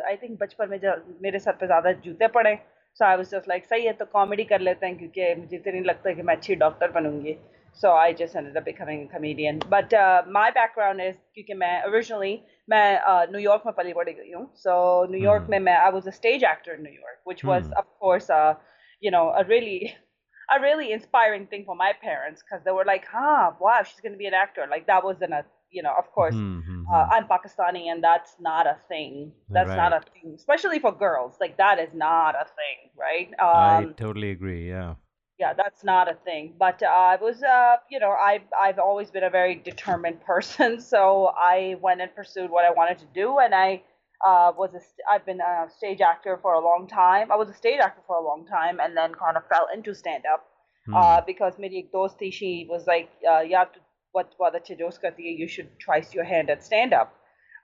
आई 0.09 0.17
थिंक 0.23 0.39
बचपन 0.41 0.69
में 0.71 0.79
जब 0.81 1.19
मेरे 1.23 1.39
सर 1.39 1.53
पे 1.61 1.67
ज़्यादा 1.67 1.93
जूते 2.07 2.29
पड़े 2.39 2.55
so 2.99 3.05
I 3.05 3.17
was 3.17 3.31
just 3.31 3.49
like 3.49 3.65
सही 3.65 3.87
है 3.87 3.93
तो 3.93 4.05
कॉमेडी 4.12 4.45
कर 4.53 4.61
लेते 4.61 4.87
हैं 4.87 4.97
क्योंकि 4.99 5.35
मुझे 5.41 5.59
तो 5.59 5.71
नहीं 5.71 5.83
लगता 5.85 6.12
कि 6.15 6.23
मैं 6.23 6.37
अच्छी 6.37 6.55
doctor 6.65 6.91
बनूंगी 6.91 7.37
so 7.81 7.91
I 7.97 8.12
just 8.21 8.37
ended 8.37 8.57
up 8.61 8.65
becoming 8.69 9.03
a 9.07 9.09
comedian 9.15 9.59
but 9.75 9.93
uh, 10.03 10.23
my 10.39 10.47
background 10.59 11.07
is 11.09 11.19
क्योंकि 11.35 11.55
मैं 11.65 11.75
originally 11.91 12.35
मैं 12.69 12.87
न्यूयॉर्क 13.33 13.62
uh, 13.62 13.67
में 13.67 13.75
पली 13.77 13.93
बड़ी 14.01 14.12
गई 14.12 14.33
हूँ 14.33 14.47
so 14.65 14.79
न्यूयॉर्क 15.11 15.47
में 15.51 15.59
मैं 15.69 15.77
I 15.85 15.93
was 15.99 16.11
a 16.15 16.17
stage 16.21 16.49
actor 16.55 16.79
in 16.79 16.83
New 16.89 16.97
York 17.05 17.33
which 17.33 17.45
was 17.53 17.71
of 17.83 17.93
course 18.05 18.31
uh, 18.41 18.55
you 19.03 19.15
know 19.17 19.25
a 19.43 19.45
really 19.53 19.79
a 20.55 20.61
really 20.61 20.93
inspiring 20.93 21.47
thing 21.47 21.65
for 21.65 21.75
my 21.75 21.93
parents 22.01 22.43
because 22.43 22.62
they 22.65 22.71
were 22.71 22.85
like, 22.85 23.07
"Huh, 23.12 23.53
wow, 23.61 23.83
she's 23.83 24.01
going 24.01 24.12
to 24.12 24.19
be 24.19 24.27
an 24.27 24.35
actor." 24.35 24.67
Like 24.71 24.87
that 24.87 25.05
was 25.05 25.23
in 25.23 25.33
a 25.33 25.45
you 25.72 25.82
know, 25.82 25.94
of 25.98 26.12
course, 26.12 26.36
mm-hmm. 26.36 26.84
uh, 26.94 27.08
I'm 27.12 27.28
Pakistani, 27.28 27.92
and 27.92 28.04
that's 28.04 28.36
not 28.40 28.68
a 28.68 28.78
thing. 28.88 29.32
That's 29.50 29.70
right. 29.70 29.78
not 29.78 29.94
a 29.94 30.02
thing, 30.12 30.34
especially 30.36 30.80
for 30.80 30.92
girls. 30.92 31.38
Like 31.40 31.58
that 31.58 31.80
is 31.80 31.90
not 31.94 32.36
a 32.36 32.46
thing, 32.46 32.92
right? 33.00 33.28
Um, 33.40 33.90
I 33.90 33.94
totally 33.98 34.32
agree. 34.32 34.68
Yeah. 34.68 34.96
Yeah, 35.40 35.54
that's 35.54 35.84
not 35.84 36.12
a 36.12 36.14
thing. 36.14 36.54
But 36.60 36.84
uh, 36.84 36.88
I 36.88 37.16
was, 37.16 37.42
uh, 37.42 37.78
you 37.90 38.00
know, 38.00 38.12
I've 38.12 38.44
I've 38.60 38.78
always 38.78 39.10
been 39.10 39.24
a 39.24 39.30
very 39.30 39.56
determined 39.56 40.22
person, 40.26 40.80
so 40.80 41.32
I 41.36 41.78
went 41.82 42.02
and 42.02 42.14
pursued 42.14 42.52
what 42.52 42.66
I 42.66 42.72
wanted 42.72 43.00
to 43.00 43.08
do, 43.14 43.40
and 43.40 43.56
I 43.56 43.82
uh, 44.26 44.52
was 44.56 44.70
a 44.76 44.80
st- 44.80 45.08
I've 45.12 45.26
been 45.26 45.40
a 45.42 45.68
stage 45.70 46.02
actor 46.02 46.38
for 46.42 46.54
a 46.54 46.60
long 46.60 46.88
time. 46.88 47.32
I 47.32 47.38
was 47.38 47.50
a 47.50 47.54
stage 47.54 47.80
actor 47.80 48.02
for 48.06 48.18
a 48.18 48.24
long 48.24 48.46
time, 48.46 48.80
and 48.80 48.96
then 48.96 49.14
kind 49.14 49.38
of 49.38 49.48
fell 49.48 49.68
into 49.74 49.96
stand 49.96 50.24
up 50.32 50.46
mm. 50.88 50.96
uh, 50.96 51.22
because 51.26 51.54
Miri 51.58 51.90
dosti 51.94 52.32
she 52.32 52.68
was 52.70 52.86
like, 52.86 53.10
uh, 53.30 53.40
you 53.40 53.56
have 53.56 53.72
to 53.74 53.80
what 54.12 54.35
what 54.39 54.53
the 54.53 54.77
dost 54.77 55.03
karti 55.03 55.29
hai, 55.29 55.37
you 55.43 55.49
should 55.49 55.71
try 55.79 56.03
your 56.12 56.25
hand 56.25 56.51
at 56.51 56.65
stand 56.65 56.93
up. 56.93 57.15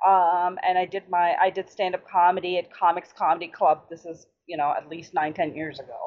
Um, 0.07 0.59
and 0.68 0.79
I 0.79 0.85
did 0.85 1.05
my 1.09 1.27
I 1.40 1.51
did 1.51 1.70
stand 1.70 1.94
up 1.94 2.09
comedy 2.09 2.59
at 2.59 2.72
Comics 2.72 3.12
Comedy 3.12 3.48
Club. 3.48 3.85
This 3.90 4.05
is 4.05 4.27
you 4.46 4.57
know 4.57 4.72
at 4.81 4.88
least 4.88 5.14
nine 5.14 5.35
ten 5.35 5.55
years 5.55 5.79
ago. 5.79 6.01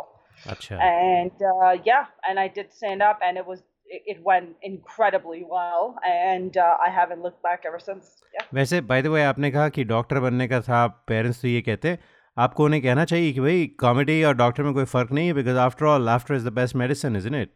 Achha. 0.55 0.79
And 0.81 1.47
uh, 1.53 1.77
yeah, 1.85 2.05
and 2.29 2.39
I 2.39 2.47
did 2.47 2.73
stand 2.73 3.01
up, 3.01 3.19
and 3.27 3.37
it 3.37 3.45
was 3.45 3.63
it, 3.85 4.01
it 4.05 4.23
went 4.23 4.49
incredibly 4.61 5.45
well, 5.49 5.95
and 6.03 6.57
uh, 6.57 6.77
I 6.85 6.89
haven't 6.89 7.21
looked 7.21 7.41
back 7.41 7.63
ever 7.71 7.79
since. 7.79 8.11
Yeah. 8.33 8.45
वैसे 8.53 8.81
bye 8.91 9.01
the 9.01 9.07
वे 9.15 9.23
आपने 9.23 9.51
कहा 9.51 9.69
कि 9.77 9.83
doctor 9.93 10.19
बनने 10.27 10.47
का 10.47 10.61
था 10.61 10.85
parents 11.07 11.41
तो 11.41 11.47
ये 11.47 11.61
कहते 11.69 11.89
हैं 11.89 11.99
आपको 12.45 12.65
उन्हें 12.65 12.81
कहना 12.81 13.05
चाहिए 13.05 13.31
कि 13.33 13.39
भाई 13.39 13.65
कॉमेडी 13.79 14.23
और 14.29 14.35
डॉक्टर 14.37 14.63
में 14.63 14.73
कोई 14.73 14.85
फ़र्क 14.93 15.11
नहीं 15.11 15.27
है 15.27 15.33
because 15.33 15.57
after 15.65 15.85
all 15.85 16.05
laughter 16.05 16.35
is 16.35 16.47
the 16.47 16.53
best 16.53 16.75
medicine 16.83 17.15
isn't 17.15 17.35
it 17.41 17.51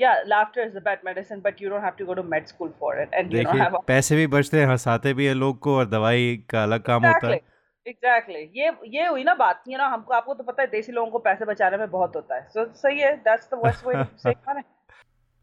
yeah 0.00 0.16
laughter 0.26 0.62
is 0.62 0.72
the 0.74 0.84
best 0.86 1.04
medicine 1.04 1.40
but 1.40 1.60
you 1.60 1.68
don't 1.68 1.84
have 1.88 1.96
to 1.96 2.06
go 2.06 2.14
to 2.14 2.22
med 2.22 2.48
school 2.48 2.72
for 2.78 2.94
it 3.02 3.08
and 3.18 3.32
you 3.32 3.44
don't 3.44 3.64
have 3.64 3.74
a... 3.74 3.82
पैसे 3.86 4.16
भी 4.16 4.26
बचते 4.36 4.60
हैं 4.60 4.66
हंसाते 4.66 5.14
भी 5.14 5.26
हैं 5.26 5.34
लोग 5.34 5.58
को 5.66 5.76
और 5.78 5.86
दवाई 5.88 6.36
का 6.50 6.62
अलग 6.62 6.82
काम 6.82 7.02
exactly. 7.02 7.24
होता 7.24 7.34
है 7.34 7.40
एग्जैक्टली 7.88 8.34
exactly. 8.34 8.58
ये 8.58 8.98
ये 8.98 9.06
हुई 9.06 9.24
ना 9.24 9.34
बात 9.34 9.62
ये 9.68 9.76
ना 9.78 9.86
हमको 9.88 10.14
आपको 10.14 10.34
तो 10.34 10.44
पता 10.44 10.62
है 10.62 10.68
देसी 10.70 10.92
लोगों 10.92 11.10
को 11.10 11.18
पैसे 11.28 11.44
बचाने 11.44 11.76
में 11.76 11.90
बहुत 11.90 12.16
होता 12.16 12.34
है 12.34 12.48
सो 12.48 12.64
so, 12.64 12.72
सही 12.82 13.00
है 13.00 13.14
that's 13.28 13.48
the 13.54 13.60
worst 13.64 13.86
way 13.86 13.94
to 13.94 14.16
save 14.28 14.34
money 14.48 14.62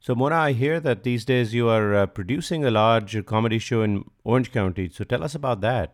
So 0.05 0.13
Mona, 0.19 0.35
I 0.35 0.51
hear 0.51 0.77
that 0.81 1.03
these 1.03 1.23
days 1.27 1.53
you 1.53 1.69
are 1.69 1.95
uh, 1.95 2.05
producing 2.15 2.65
a 2.65 2.71
large 2.77 3.13
comedy 3.25 3.59
show 3.59 3.83
in 3.83 3.93
Orange 4.25 4.49
County. 4.51 4.89
So 4.89 5.05
tell 5.05 5.23
us 5.23 5.35
about 5.39 5.61
that. 5.61 5.93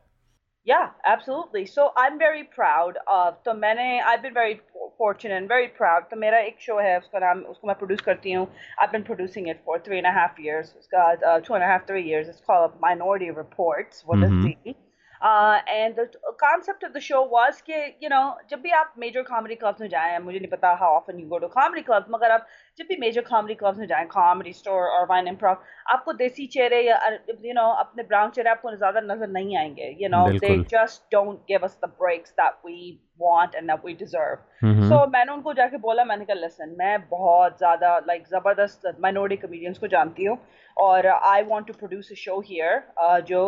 Yeah, 0.66 0.88
absolutely. 1.06 1.68
So 1.68 1.86
I'm 1.96 2.18
very 2.18 2.44
proud 2.56 2.98
of. 3.18 3.36
तो 3.46 3.54
मैंने 3.60 3.86
I've 4.04 4.24
been 4.24 4.34
very 4.34 4.60
fortunate 4.98 5.38
and 5.38 5.48
very 5.48 5.68
proud. 5.80 6.10
तो 6.10 6.18
मेरा 6.26 6.40
एक 6.50 6.60
show 6.62 6.78
है 6.80 6.98
उसका 6.98 7.20
नाम 7.20 7.42
उसको 7.54 7.68
मैं 7.68 7.76
प्रोड्यूस 7.78 8.02
करती 8.10 8.32
हूँ. 8.32 8.48
I've 8.82 8.92
been 8.92 9.08
producing 9.12 9.48
it 9.48 9.64
for 9.66 9.80
three 9.88 10.02
and 10.04 10.12
a 10.12 10.18
half 10.20 10.44
years. 10.48 10.74
उसका 10.80 11.08
uh, 11.32 11.40
two 11.48 11.54
and 11.54 11.64
a 11.64 11.72
half 11.74 11.88
three 11.88 12.06
years. 12.12 12.28
It's 12.28 12.46
called 12.52 12.78
Minority 12.82 13.32
Reports. 13.32 14.04
What 14.06 14.20
mm-hmm. 14.20 14.48
is 14.66 14.76
Uh, 15.22 15.60
and 15.68 15.98
the 15.98 16.10
concept 16.40 16.84
of 16.84 16.94
the 16.94 17.02
show 17.02 17.22
was 17.32 17.62
कि 17.62 17.96
you 18.02 18.10
know 18.10 18.36
जब 18.50 18.62
भी 18.62 18.70
आप 18.72 18.94
major 19.00 19.24
comedy 19.30 19.58
clubs 19.64 19.82
में 19.82 19.88
जाएं 19.90 20.20
मुझे 20.20 20.40
नहीं 20.40 20.50
पता 20.52 20.80
how 20.80 20.92
often 21.00 21.20
you 21.20 21.28
go 21.34 21.40
to 21.40 21.50
comedy 21.56 21.84
clubs 21.90 22.10
मगर 22.10 22.32
आप 22.32 22.48
जब 22.79 22.87
भी 22.89 22.97
मेजर 23.01 23.23
comedy 23.23 23.55
clubs 23.59 23.79
में 23.79 23.87
जाएँ 23.87 24.07
comedy 24.15 24.53
store 24.61 24.87
और 24.95 25.07
वाइन 25.11 25.29
improv 25.33 25.57
आपको 25.93 26.13
देसी 26.13 26.47
चेहरे 26.55 26.81
या 26.87 26.97
यू 27.09 27.35
you 27.35 27.55
नो 27.55 27.63
know 27.63 27.79
अपने 27.81 28.05
brown 28.13 28.35
चेहरे 28.35 28.51
आपको 28.51 28.75
ज़्यादा 28.77 29.01
नज़र 29.13 29.29
नहीं 29.29 29.57
आएँगे 29.59 29.97
you 30.03 30.09
know 30.09 30.27
they 30.39 30.57
just 30.75 31.03
don't 31.15 31.39
give 31.53 31.67
us 31.69 31.77
the 31.85 31.91
breaks 32.03 32.35
that 32.41 32.59
we 32.69 32.79
want 33.23 33.55
and 33.59 33.73
that 33.73 33.87
we 33.89 33.95
deserve. 34.01 34.43
mm-hmm. 34.65 35.13
मैंने 35.13 35.33
उनको 35.33 35.55
जाके 35.55 35.79
बोला 35.87 36.05
मैंने 36.05 36.25
कहा 36.25 36.41
listen 36.41 36.77
मैं 36.79 36.99
बहुत 37.09 37.59
ज़्यादा 37.59 37.97
like 38.11 38.29
ज़बरदस्त 38.31 38.93
minority 39.07 39.41
comedians 39.45 39.79
को 39.79 39.87
जानती 39.97 40.25
हूँ 40.25 40.39
और 40.77 41.07
I 41.07 41.43
want 41.49 41.67
to 41.67 41.73
produce 41.73 42.09
a 42.13 42.15
show 42.19 42.41
here 42.47 43.21
जो 43.29 43.41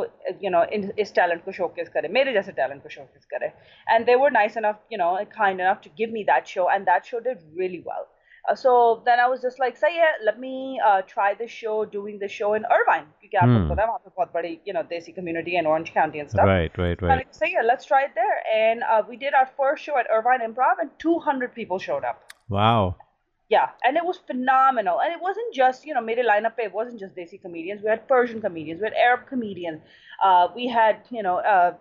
यू 0.43 0.51
नो 0.51 0.63
इस 0.99 1.15
टैलेंट 1.15 1.45
को 1.45 1.53
शोकेस 1.53 1.89
करे 1.95 2.09
मेरे 2.17 2.33
जैसे 2.33 2.53
टैलेंट 2.53 2.83
को 2.83 2.89
शोकेस 2.89 3.25
करे. 3.31 3.47
And 3.87 4.07
they 4.07 4.15
were 4.15 4.31
nice 4.33 4.57
enough 4.57 4.83
you 4.93 4.99
know 4.99 5.15
kind 5.33 5.61
enough 5.61 5.81
to 5.85 5.91
give 5.99 6.13
me 6.13 6.23
that 6.25 6.47
show 6.57 6.71
and 6.71 6.85
that 6.87 7.05
show 7.05 7.19
did 7.19 7.39
really 7.59 7.79
well 7.89 8.05
so 8.56 9.02
then 9.06 9.20
I 9.20 9.28
was 9.28 9.42
just 9.42 9.60
like, 9.60 9.78
say 9.78 9.90
yeah, 9.96 10.14
let 10.26 10.40
me 10.40 10.80
uh, 10.86 11.02
try 11.04 11.34
the 11.42 11.48
show, 11.48 11.86
doing 11.86 12.18
the 12.20 12.28
show 12.28 12.54
in 12.60 12.64
Irvine. 12.78 13.06
क्योंकि 13.22 13.38
आपको 13.38 13.58
Hmm. 13.58 13.70
पता 13.72 13.82
है 13.82 13.88
वहाँ 13.88 14.00
पे 14.06 14.12
बहुत 14.18 14.34
बड़ी, 14.34 14.54
you 14.70 14.74
know, 14.78 14.84
desi 14.94 15.14
community 15.20 15.56
in 15.62 15.70
Orange 15.74 15.94
County 16.00 16.24
and 16.24 16.32
stuff. 16.36 16.50
Right, 16.52 16.82
right, 16.84 17.04
And 17.04 17.12
right. 17.12 17.28
I 17.28 17.38
say 17.42 17.52
yeah, 17.52 17.68
let's 17.72 17.86
try 17.92 18.02
it 18.08 18.16
there. 18.16 18.40
And 18.56 18.84
uh, 18.96 19.04
we 19.12 19.18
did 19.26 19.34
our 19.42 19.50
first 19.62 19.84
show 19.84 19.98
at 20.02 20.10
Irvine 20.20 20.46
Improv, 20.50 20.82
and 20.86 20.90
200 21.06 21.54
people 21.60 21.80
showed 21.88 22.04
up. 22.04 22.34
Wow. 22.50 22.96
Yeah, 23.50 23.70
and 23.84 23.98
it 23.98 24.06
was 24.06 24.18
phenomenal. 24.32 25.00
And 25.06 25.14
it 25.14 25.22
wasn't 25.22 25.54
just, 25.54 25.86
you 25.86 25.94
know, 25.94 26.02
made 26.02 26.20
a 26.20 26.24
lineup. 26.24 26.60
It 26.66 26.74
wasn't 26.74 27.00
just 27.00 27.16
Desi 27.16 27.40
comedians. 27.46 27.82
We 27.84 27.90
had 27.90 28.08
Persian 28.08 28.42
comedians. 28.42 28.82
We 28.82 28.86
had 28.86 28.94
Arab 29.06 29.28
comedians. 29.28 29.82
Uh, 30.24 30.48
we 30.56 30.68
had, 30.68 31.02
you 31.12 31.24
know, 31.30 31.38
uh, 31.56 31.72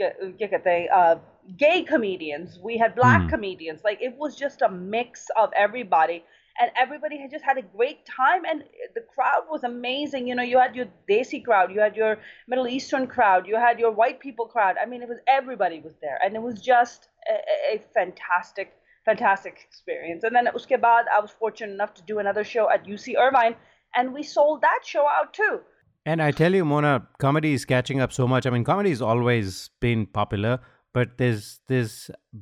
क्या 0.00 0.46
कहते 0.46 0.70
हैं, 0.70 0.88
uh, 0.98 1.18
gay 1.55 1.83
comedians. 1.83 2.59
We 2.59 2.77
had 2.77 2.95
black 2.95 3.21
Hmm. 3.23 3.29
comedians. 3.29 3.83
Like 3.83 4.01
it 4.01 4.15
was 4.17 4.35
just 4.35 4.61
a 4.61 4.69
mix 4.69 5.27
of 5.37 5.51
everybody. 5.55 6.23
And 6.59 6.71
everybody 6.75 7.19
had 7.21 7.29
just 7.29 7.45
had 7.45 7.59
a 7.59 7.61
great 7.61 8.03
time, 8.07 8.41
and 8.43 8.63
the 8.95 9.01
crowd 9.01 9.43
was 9.47 9.63
amazing. 9.63 10.27
You 10.27 10.33
know, 10.33 10.41
you 10.41 10.57
had 10.57 10.75
your 10.75 10.87
Desi 11.07 11.45
crowd, 11.45 11.71
you 11.71 11.79
had 11.79 11.95
your 11.95 12.17
Middle 12.47 12.67
Eastern 12.67 13.05
crowd, 13.05 13.45
you 13.45 13.55
had 13.57 13.79
your 13.79 13.91
white 13.91 14.19
people 14.19 14.47
crowd. 14.47 14.75
I 14.81 14.87
mean, 14.87 15.03
it 15.03 15.07
was 15.07 15.19
everybody 15.27 15.79
was 15.81 15.93
there, 16.01 16.17
and 16.25 16.35
it 16.35 16.41
was 16.41 16.59
just 16.59 17.09
a, 17.29 17.35
a- 17.35 17.75
a 17.75 17.79
fantastic, 17.93 18.73
fantastic 19.05 19.59
experience. 19.67 20.23
And 20.23 20.35
then 20.35 20.47
uske 20.47 20.75
baad, 20.85 21.05
I 21.15 21.19
was 21.19 21.29
fortunate 21.29 21.73
enough 21.73 21.93
to 21.93 22.01
do 22.01 22.17
another 22.17 22.43
show 22.43 22.71
at 22.71 22.87
UC 22.87 23.15
Irvine, 23.25 23.55
and 23.95 24.11
we 24.11 24.23
sold 24.23 24.61
that 24.61 24.79
show 24.83 25.05
out 25.07 25.33
too. 25.35 25.59
And 26.07 26.23
I 26.23 26.31
tell 26.31 26.55
you, 26.55 26.65
Mona, 26.65 27.07
comedy 27.19 27.53
is 27.53 27.65
catching 27.65 27.99
up 28.01 28.11
so 28.11 28.27
much. 28.27 28.47
I 28.47 28.49
mean, 28.49 28.63
comedy 28.63 28.89
has 28.89 29.01
always 29.01 29.69
been 29.79 30.07
popular, 30.07 30.59
but 30.97 31.17
there's 31.17 31.59
there's 31.67 31.95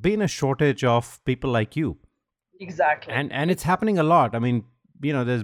been 0.07 0.21
a 0.21 0.27
shortage 0.27 0.83
of 0.95 1.19
people 1.25 1.49
like 1.57 1.75
you. 1.75 1.97
Exactly. 2.65 3.13
And 3.13 3.33
and 3.41 3.51
it's 3.51 3.63
happening 3.63 3.99
a 4.03 4.03
lot. 4.03 4.35
I 4.35 4.39
mean 4.39 4.63
you 5.07 5.13
know 5.13 5.23
there's 5.29 5.43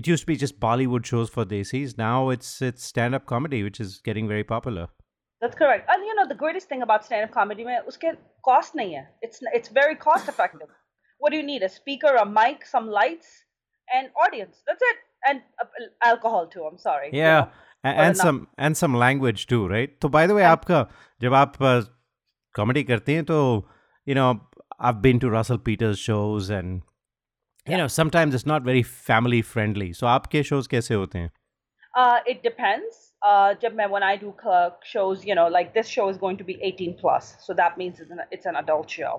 it 0.00 0.06
used 0.06 0.24
to 0.24 0.26
be 0.26 0.36
just 0.36 0.60
bollywood 0.64 1.06
shows 1.12 1.30
for 1.36 1.44
desis. 1.52 1.96
Now 1.96 2.28
it's 2.30 2.50
it's 2.70 2.84
stand 2.84 3.14
up 3.20 3.26
comedy 3.26 3.62
which 3.68 3.80
is 3.86 4.00
getting 4.10 4.28
very 4.34 4.44
popular. 4.44 4.88
That's 5.40 5.56
correct. 5.62 5.88
And 5.94 6.04
you 6.04 6.14
know 6.16 6.26
the 6.28 6.40
greatest 6.44 6.68
thing 6.68 6.82
about 6.82 7.04
stand 7.04 7.24
up 7.28 7.32
comedy 7.38 7.62
is 7.92 7.98
cost 8.50 8.74
nahi 8.74 8.96
hai. 8.98 9.06
It's 9.22 9.40
it's 9.60 9.74
very 9.80 9.96
cost 10.08 10.28
effective 10.28 10.68
what 11.18 11.32
do 11.32 11.36
you 11.36 11.42
need? 11.42 11.62
A 11.62 11.68
speaker 11.68 12.14
a 12.14 12.24
mic 12.24 12.64
some 12.64 12.88
lights 12.88 13.44
and 13.94 14.08
audience. 14.24 14.62
That's 14.66 14.82
it. 14.90 14.96
And 15.28 15.40
uh, 15.60 15.64
alcohol 16.04 16.46
too 16.46 16.62
i'm 16.62 16.78
sorry 16.78 17.08
yeah. 17.12 17.46
and 17.82 18.16
some 18.16 18.46
and 18.56 18.76
some 18.76 18.94
language 18.94 19.48
too 19.48 19.66
right? 19.66 19.90
So 20.00 20.08
by 20.08 20.28
the 20.28 20.34
way 20.34 20.42
aapka 20.42 20.88
jab 21.20 21.32
aap 21.38 21.56
uh, 21.60 21.82
comedy 22.57 22.83
करते 22.83 23.13
हैं 23.13 23.23
तो 23.25 23.37
you 24.09 24.15
know 24.19 24.31
I've 24.87 25.01
been 25.01 25.19
to 25.23 25.29
Russell 25.33 25.59
Peters 25.67 25.99
shows 26.07 26.49
and 26.59 26.81
you 27.73 27.77
know 27.81 27.87
sometimes 27.97 28.35
it's 28.39 28.47
not 28.51 28.63
very 28.69 28.83
family 29.09 29.41
friendly. 29.53 29.91
So 29.99 30.07
आपके 30.07 30.43
shows 30.51 30.67
कैसे 30.67 30.93
होते 30.95 31.19
हैं? 31.19 31.29
Uh, 32.01 32.19
it 32.33 32.43
depends. 32.43 32.99
Uh, 33.31 33.53
जब 33.61 33.75
मैं 33.79 33.87
when 33.91 34.03
I 34.03 34.15
do 34.21 34.33
cl- 34.41 34.71
shows, 34.91 35.23
you 35.27 35.35
know, 35.39 35.47
like 35.55 35.69
this 35.73 35.91
show 35.97 36.07
is 36.13 36.17
going 36.23 36.37
to 36.39 36.43
be 36.47 36.55
18 36.69 36.95
plus, 37.01 37.27
so 37.45 37.53
that 37.59 37.77
means 37.81 37.99
it's 38.05 38.11
an, 38.15 38.21
it's 38.37 38.49
an 38.51 38.57
adult 38.61 38.89
show. 38.89 39.11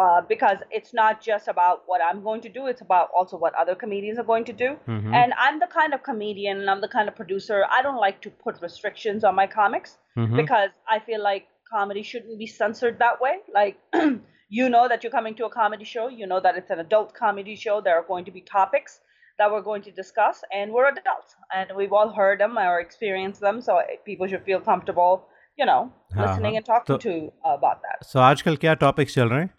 Uh, 0.00 0.20
because 0.32 0.64
it's 0.78 0.92
not 0.98 1.20
just 1.26 1.48
about 1.52 1.84
what 1.92 2.02
I'm 2.08 2.22
going 2.26 2.42
to 2.46 2.50
do; 2.56 2.66
it's 2.72 2.84
about 2.86 3.14
also 3.20 3.38
what 3.44 3.54
other 3.64 3.76
comedians 3.84 4.18
are 4.18 4.26
going 4.32 4.44
to 4.50 4.56
do. 4.64 4.70
Mhm. 4.96 5.14
And 5.20 5.38
I'm 5.46 5.60
the 5.64 5.68
kind 5.76 5.94
of 5.98 6.02
comedian, 6.10 6.60
and 6.64 6.74
I'm 6.74 6.82
the 6.86 6.92
kind 6.96 7.12
of 7.12 7.16
producer. 7.20 7.62
I 7.78 7.80
don't 7.88 8.02
like 8.06 8.20
to 8.26 8.30
put 8.48 8.60
restrictions 8.66 9.28
on 9.30 9.38
my 9.40 9.46
comics 9.54 9.96
Mhm. 10.16 10.36
because 10.42 10.74
I 10.96 10.98
feel 11.08 11.22
like 11.30 11.48
comedy 11.74 12.02
shouldn't 12.02 12.38
be 12.38 12.46
censored 12.46 12.98
that 12.98 13.20
way. 13.20 13.36
Like, 13.54 13.78
you 14.48 14.68
know 14.68 14.88
that 14.88 15.04
you're 15.04 15.12
coming 15.12 15.34
to 15.36 15.46
a 15.46 15.50
comedy 15.50 15.84
show, 15.84 16.08
you 16.08 16.26
know 16.26 16.40
that 16.40 16.56
it's 16.56 16.70
an 16.70 16.80
adult 16.80 17.14
comedy 17.14 17.54
show. 17.56 17.80
There 17.80 17.96
are 17.96 18.04
going 18.06 18.24
to 18.24 18.30
be 18.30 18.40
topics 18.40 19.00
that 19.38 19.50
we're 19.50 19.62
going 19.62 19.82
to 19.82 19.90
discuss, 19.90 20.42
and 20.52 20.72
we're 20.72 20.88
adults, 20.88 21.36
and 21.54 21.70
we've 21.76 21.92
all 21.92 22.10
heard 22.10 22.40
them 22.40 22.58
or 22.58 22.80
experienced 22.80 23.40
them, 23.40 23.60
so 23.60 23.80
people 24.04 24.26
should 24.26 24.44
feel 24.44 24.60
comfortable, 24.60 25.28
you 25.56 25.64
know, 25.64 25.92
हाँ, 26.14 26.26
listening 26.26 26.52
हाँ. 26.52 26.56
and 26.56 26.66
talking 26.66 26.96
तो- 26.96 27.00
to 27.00 27.32
uh, 27.44 27.54
about 27.54 27.80
that. 27.82 28.04
So 28.04 28.20
आजकल 28.20 28.56
क्या 28.56 28.76
topics 28.78 29.14
चल 29.14 29.28
रहे 29.28 29.40
हैं? 29.40 29.50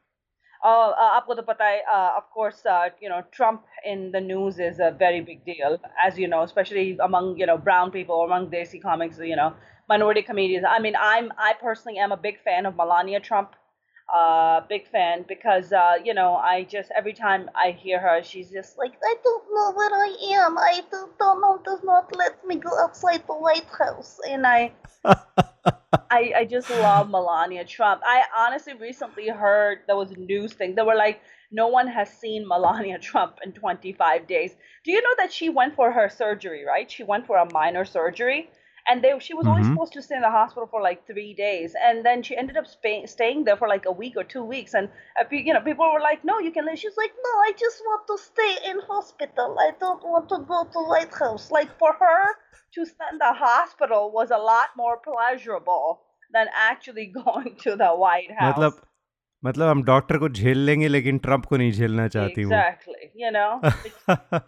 Uh, 0.66 0.90
uh, 0.90 1.10
आपको 1.18 1.34
तो 1.34 1.42
पता 1.42 1.66
है, 1.66 1.82
uh, 1.94 2.18
of 2.18 2.30
course, 2.34 2.66
uh, 2.66 2.90
you 3.02 3.10
know, 3.10 3.24
Trump 3.32 3.64
in 3.84 4.12
the 4.12 4.22
news 4.22 4.60
is 4.60 4.80
a 4.80 4.92
very 4.92 5.22
big 5.22 5.44
deal, 5.46 5.78
as 6.06 6.20
you 6.20 6.28
know, 6.28 6.44
especially 6.44 6.98
among 7.00 7.36
you 7.38 7.48
know 7.48 7.58
brown 7.58 7.92
people, 7.92 8.22
among 8.26 8.52
Desi 8.52 8.82
comics, 8.84 9.18
you 9.18 9.36
know, 9.36 9.54
minority 9.89 10.23
comedians. 10.23 10.65
I 10.69 10.79
mean, 10.79 10.95
I'm 10.99 11.33
I 11.39 11.55
personally 11.61 11.99
am 11.99 12.13
a 12.13 12.17
big 12.17 12.41
fan 12.43 12.67
of 12.67 12.77
Melania 12.77 13.21
Trump. 13.21 13.55
Uh, 14.15 14.61
big 14.69 14.87
fan 14.87 15.25
because 15.27 15.73
uh, 15.73 15.95
you 16.05 16.15
know 16.15 16.37
I 16.37 16.63
just 16.63 16.93
every 16.97 17.13
time 17.13 17.51
I 17.57 17.73
hear 17.73 17.99
her, 17.99 18.23
she's 18.23 18.51
just 18.51 18.79
like 18.79 18.93
I 19.03 19.15
don't 19.25 19.45
know 19.53 19.73
where 19.73 19.91
I 19.91 20.17
am. 20.47 20.57
I 20.59 20.83
don't, 20.93 21.19
don't 21.19 21.41
know. 21.41 21.61
Does 21.65 21.83
not 21.83 22.15
let 22.17 22.47
me 22.47 22.57
go 22.57 22.71
outside 22.81 23.25
the 23.27 23.35
White 23.35 23.67
House. 23.67 24.21
and 24.29 24.47
I, 24.47 24.73
I, 25.05 26.33
I 26.37 26.45
just 26.49 26.71
love 26.71 27.11
Melania 27.11 27.65
Trump. 27.65 28.03
I 28.05 28.23
honestly 28.39 28.75
recently 28.75 29.29
heard 29.29 29.79
there 29.89 29.97
was 29.97 30.13
a 30.13 30.19
news 30.21 30.53
thing. 30.53 30.77
They 30.77 30.83
were 30.83 30.95
like, 30.95 31.21
no 31.51 31.67
one 31.67 31.89
has 31.89 32.09
seen 32.09 32.47
Melania 32.47 32.99
Trump 33.01 33.39
in 33.45 33.53
25 33.53 34.27
days. 34.29 34.55
Do 34.85 34.93
you 34.93 35.03
know 35.03 35.15
that 35.19 35.33
she 35.33 35.49
went 35.49 35.75
for 35.75 35.91
her 35.91 36.09
surgery, 36.09 36.65
right? 36.65 36.89
She 36.89 37.03
went 37.03 37.27
for 37.27 37.39
a 37.39 37.53
minor 37.53 37.85
surgery 37.85 38.51
And 38.88 39.04
they, 39.04 39.12
she 39.20 39.34
was 39.36 39.46
only 39.48 39.62
Mhm. 39.62 39.68
supposed 39.70 39.94
to 39.94 40.02
stay 40.02 40.16
in 40.16 40.22
the 40.22 40.32
hospital 40.32 40.68
for 40.68 40.82
like 40.82 41.06
three 41.08 41.34
days, 41.36 41.76
and 41.88 42.04
then 42.04 42.24
she 42.24 42.36
ended 42.36 42.58
up 42.58 42.66
spa- 42.68 43.06
staying 43.06 43.44
there 43.46 43.56
for 43.56 43.68
like 43.68 43.86
a 43.86 43.92
week 43.92 44.16
or 44.18 44.24
two 44.24 44.44
weeks. 44.44 44.74
And 44.74 44.90
uh, 45.20 45.24
pe- 45.24 45.44
you 45.48 45.54
know, 45.54 45.62
people 45.62 45.86
were 45.94 46.02
like, 46.02 46.26
"No, 46.26 46.40
you 46.40 46.52
can 46.52 46.66
leave." 46.66 46.80
She's 46.80 46.98
like, 46.98 47.14
No, 47.28 47.34
I 47.48 47.52
just 47.66 47.80
want 47.90 48.08
to 48.08 48.18
stay 48.18 48.54
in 48.72 48.80
hospital. 48.94 49.58
I 49.60 49.72
don't 49.80 50.04
want 50.04 50.30
to 50.30 50.40
go 50.54 50.64
to 50.74 50.80
White 50.94 51.14
House. 51.24 51.52
like 51.52 51.72
for 51.78 51.94
her 51.94 52.22
to 52.76 52.86
stay 52.86 53.06
in 53.12 53.18
the 53.20 53.34
hospital 53.34 54.12
was 54.12 54.32
a 54.32 54.38
lot 54.38 54.70
more 54.76 54.98
pleasurable 54.98 56.02
than 56.34 56.48
actually 56.56 57.06
going 57.26 57.56
to 57.66 57.76
the 57.76 57.90
White 58.06 58.32
House. 58.32 58.58
मतलब 58.58 58.85
मतलब 59.47 59.69
हम 59.69 59.83
doctor 59.85 60.19
को 60.25 60.29
झेल 60.29 60.59
लेंगे 60.67 60.89
लेकिन 60.89 61.19
Trump 61.27 61.45
को 61.53 61.57
नहीं 61.57 61.73
झेलना 61.73 62.07
चाहती 62.17 62.43
हूँ 62.43 62.53
Exactly. 62.53 63.09
You 63.23 63.31
know, 63.37 63.49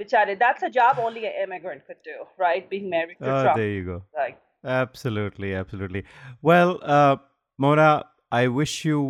Bichare, 0.00 0.34
that's 0.42 0.66
a 0.68 0.70
job 0.78 0.98
only 1.06 1.24
an 1.30 1.38
immigrant 1.44 1.87
could 1.87 2.02
do, 2.11 2.16
right? 2.44 2.68
Being 2.74 2.90
married 2.94 3.18
to 3.22 3.30
Oh, 3.34 3.40
Trump. 3.42 3.56
there 3.61 3.70
you 3.76 3.84
go. 3.88 3.98
Like, 4.22 4.38
Absolutely, 4.76 5.54
absolutely. 5.54 6.02
Well, 6.42 6.72
uh, 6.96 7.16
Mona, 7.58 7.88
I 8.30 8.48
wish 8.58 8.84
you 8.84 9.00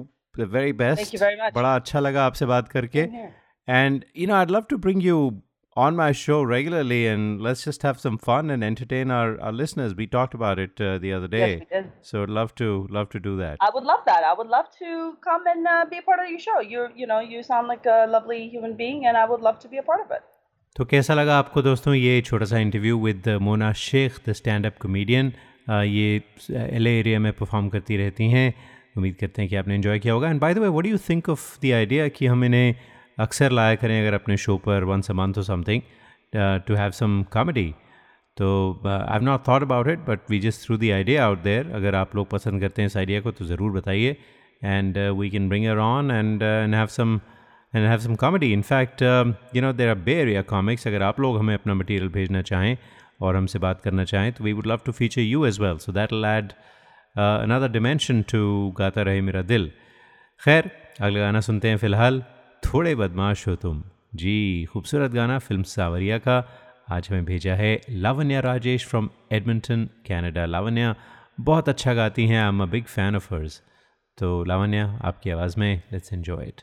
the 0.40 0.46
very 0.46 0.72
best. 0.72 1.00
Thank 1.02 1.12
you 1.14 1.20
very 1.24 1.36
much. 1.42 1.54
बड़ा 1.54 1.74
अच्छा 1.76 2.00
लगा 2.00 2.24
आपसे 2.26 2.46
बात 2.46 2.68
करके. 2.76 3.06
And 3.78 4.04
you 4.14 4.26
know, 4.30 4.36
I'd 4.40 4.50
love 4.56 4.68
to 4.74 4.78
bring 4.86 5.00
you 5.06 5.16
on 5.77 5.95
my 5.95 6.11
show 6.11 6.35
regularly, 6.43 6.97
and 7.11 7.41
let's 7.41 7.63
just 7.67 7.81
have 7.83 7.99
some 7.99 8.17
fun 8.25 8.51
and 8.55 8.63
entertain 8.63 9.09
our, 9.11 9.29
our 9.41 9.51
listeners. 9.51 9.95
We 10.01 10.05
talked 10.15 10.35
about 10.39 10.59
it 10.59 10.79
uh, 10.79 10.97
the 11.05 11.13
other 11.13 11.27
day, 11.27 11.39
Yes, 11.45 11.59
we 11.61 11.65
did. 11.77 11.87
so 12.09 12.21
I'd 12.23 12.29
love 12.29 12.53
to 12.61 12.67
love 12.97 13.09
to 13.13 13.19
do 13.19 13.33
that. 13.37 13.57
I 13.59 13.69
would 13.77 13.83
love 13.91 14.03
that. 14.11 14.23
I 14.23 14.33
would 14.41 14.51
love 14.57 14.67
to 14.83 14.91
come 15.29 15.47
and 15.53 15.65
uh, 15.67 15.85
be 15.95 15.97
a 15.97 16.05
part 16.11 16.19
of 16.25 16.29
your 16.33 16.43
show. 16.45 16.59
You're, 16.73 16.91
you 16.95 17.07
know, 17.13 17.19
you 17.31 17.41
sound 17.49 17.67
like 17.73 17.87
a 17.95 18.05
lovely 18.17 18.39
human 18.49 18.75
being, 18.83 19.07
and 19.07 19.17
I 19.23 19.25
would 19.33 19.41
love 19.49 19.57
to 19.65 19.67
be 19.73 19.81
a 19.85 19.87
part 19.89 20.05
of 20.05 20.11
it. 20.19 20.21
तो 20.77 20.85
कैसा 20.91 21.13
लगा 21.13 21.37
आपको 21.37 21.61
दोस्तों 21.61 21.93
ये 21.93 22.21
छोटा 22.29 22.45
सा 22.51 22.57
interview 22.59 22.99
with 22.99 23.27
Mona 23.47 23.71
Shaikh 23.81 24.15
the 24.27 24.33
stand 24.39 24.65
up 24.65 24.77
comedian 24.81 25.31
ये 25.69 26.15
L 26.77 26.87
area 26.87 27.19
में 27.25 27.31
परफॉर्म 27.41 27.67
करती 27.75 27.97
रहती 27.97 28.29
हैं 28.29 28.47
उम्मीद 28.97 29.15
करते 29.19 29.41
हैं 29.41 29.49
कि 29.49 29.55
आपने 29.55 29.75
इन्जॉय 29.75 29.99
किया 29.99 30.13
होगा 30.13 30.29
and 30.29 30.39
by 30.41 30.53
the 30.53 30.57
way 30.59 30.67
what 30.67 30.83
do 30.83 30.89
you 30.89 30.97
think 31.09 31.29
of 31.29 31.59
the 31.65 31.71
idea 31.81 32.07
कि 32.17 32.25
हम 32.33 32.43
इन्हें 32.45 32.75
अक्सर 33.18 33.52
लाया 33.52 33.74
करें 33.74 34.00
अगर 34.00 34.14
अपने 34.14 34.36
शो 34.36 34.56
पर 34.66 34.84
वंस 34.84 35.10
अ 35.10 35.14
मंथ 35.14 35.38
और 35.38 35.44
something 35.44 35.82
to 36.66 36.74
have 36.74 36.90
some 37.00 37.22
comedy 37.32 37.72
तो 38.36 38.50
I 38.86 39.12
have 39.12 39.22
not 39.24 39.48
thought 39.48 39.62
about 39.62 39.88
it 39.88 39.98
but 40.08 40.30
we 40.30 40.40
just 40.40 40.66
threw 40.66 40.76
the 40.76 40.90
idea 40.98 41.24
out 41.26 41.42
there 41.42 41.72
अगर 41.76 41.94
आप 41.94 42.16
लोग 42.16 42.28
पसंद 42.30 42.60
करते 42.60 42.82
हैं 42.82 42.86
इस 42.86 42.96
आइडिया 42.96 43.20
को 43.20 43.30
तो 43.30 43.44
ज़रूर 43.44 43.72
बताइए 43.72 44.16
and 44.64 44.98
we 45.18 45.30
can 45.30 45.48
bring 45.48 45.64
her 45.64 45.78
on 45.78 46.10
and 46.10 46.42
and 46.42 46.74
have 46.74 46.86
some 46.86 47.20
some 47.74 48.16
comedy. 48.16 48.52
In 48.52 48.62
fact, 48.62 49.02
um, 49.02 49.36
you 49.52 49.60
know, 49.60 49.72
there 49.72 49.90
are 49.90 49.98
Bay 50.04 50.14
Area 50.20 50.42
comics. 50.42 50.86
अगर 50.86 51.02
आप 51.02 51.20
लोग 51.20 51.38
हमें 51.38 51.54
अपना 51.54 51.74
मटेरियल 51.74 52.08
भेजना 52.08 52.42
चाहें 52.42 52.76
और 53.20 53.36
हमसे 53.36 53.58
बात 53.58 53.80
करना 53.80 54.04
चाहें 54.04 54.32
तो 54.32 54.44
love 54.44 54.84
to 54.84 54.92
feature 54.92 55.24
you 55.24 55.44
as 55.46 55.58
well. 55.58 55.78
So 55.78 55.92
that 55.92 56.10
will 56.10 56.26
add 56.26 56.54
uh, 57.16 57.44
another 57.48 57.68
dimension 57.68 58.22
to 58.32 58.72
गाता 58.78 59.02
रहे 59.02 59.20
मेरा 59.20 59.42
दिल. 59.42 59.70
खैर 60.44 60.70
अगला 61.00 61.20
गाना 61.20 61.40
सुनते 61.40 61.68
हैं 61.68 61.76
फ़िलहाल 61.76 62.22
थोड़े 62.62 62.94
बदमाश 62.94 63.46
हो 63.48 63.54
तुम। 63.56 63.82
जी, 64.14 64.64
खूबसूरत 64.64 65.10
गाना 65.10 65.38
फ़िल्म 65.38 65.62
सावरिया 65.64 66.18
का 66.18 66.36
आज 66.90 67.08
हमें 67.10 67.24
भेजा 67.24 67.54
है 67.54 67.80
Lavanya 67.90 68.40
Rajesh 68.40 68.86
from 68.86 69.08
Edmonton 69.32 69.88
Canada 70.08 70.46
Lavanya, 70.46 70.94
बहुत 71.40 71.68
अच्छा 71.68 71.94
गाती 71.94 72.26
हैं। 72.26 72.40
I 72.42 72.48
am 72.48 72.62
a 72.62 72.66
big 72.66 72.84
fan 72.86 73.16
of 73.16 73.34
hers 73.34 73.60
तो 74.18 74.44
लावण्या, 74.44 74.86
आपकी 75.02 75.30
आवाज़ 75.30 75.58
में 75.60 75.82
let's 75.92 76.12
enjoy 76.12 76.46
it 76.46 76.62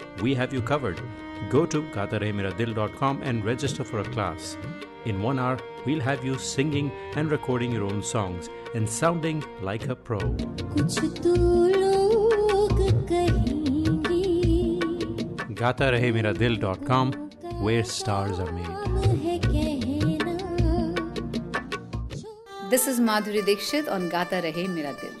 we 0.21 0.33
have 0.35 0.53
you 0.53 0.61
covered. 0.61 1.01
Go 1.49 1.65
to 1.65 1.81
gatarehemiradil.com 1.81 3.21
and 3.23 3.45
register 3.45 3.83
for 3.83 3.99
a 3.99 4.03
class. 4.03 4.57
In 5.05 5.21
one 5.21 5.39
hour, 5.39 5.57
we'll 5.85 5.99
have 6.01 6.23
you 6.23 6.37
singing 6.37 6.91
and 7.15 7.31
recording 7.31 7.71
your 7.71 7.85
own 7.85 8.03
songs 8.03 8.49
and 8.75 8.87
sounding 8.87 9.43
like 9.61 9.87
a 9.87 9.95
pro. 9.95 10.19
Gatarehemiradil.com, 15.61 17.13
where 17.61 17.83
stars 17.83 18.39
are 18.39 18.51
made. 18.51 18.81
This 22.69 22.87
is 22.87 22.99
Madhuri 22.99 23.45
Dixit 23.45 23.89
on 23.89 24.07
Gata 24.07 24.41
Rahe 24.41 24.67
Mera 24.69 24.93
Dil. 25.01 25.20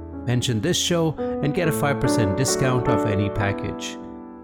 Mention 0.26 0.60
this 0.60 0.76
show 0.76 1.14
and 1.42 1.54
get 1.54 1.68
a 1.68 1.72
5% 1.72 2.36
discount 2.36 2.88
off 2.88 3.06
any 3.06 3.30
package. 3.30 3.96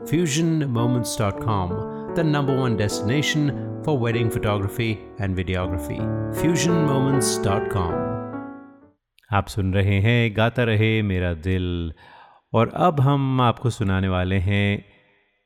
FusionMoments.com, 0.04 2.14
the 2.14 2.24
number 2.24 2.56
one 2.56 2.76
destination 2.76 3.82
for 3.84 3.98
wedding 3.98 4.30
photography 4.30 5.00
and 5.18 5.36
videography. 5.36 5.98
FusionMoments.com. 6.42 7.92
आप 9.32 9.46
सुन 9.48 9.74
रहे 9.74 10.00
हैं 10.00 10.36
गाता 10.36 10.64
रहे 10.64 11.02
मेरा 11.02 11.32
दिल 11.34 11.92
और 12.52 12.68
अब 12.86 13.00
हम 13.00 13.40
आपको 13.40 13.70
सुनाने 13.70 14.08
वाले 14.08 14.36
हैं 14.48 14.84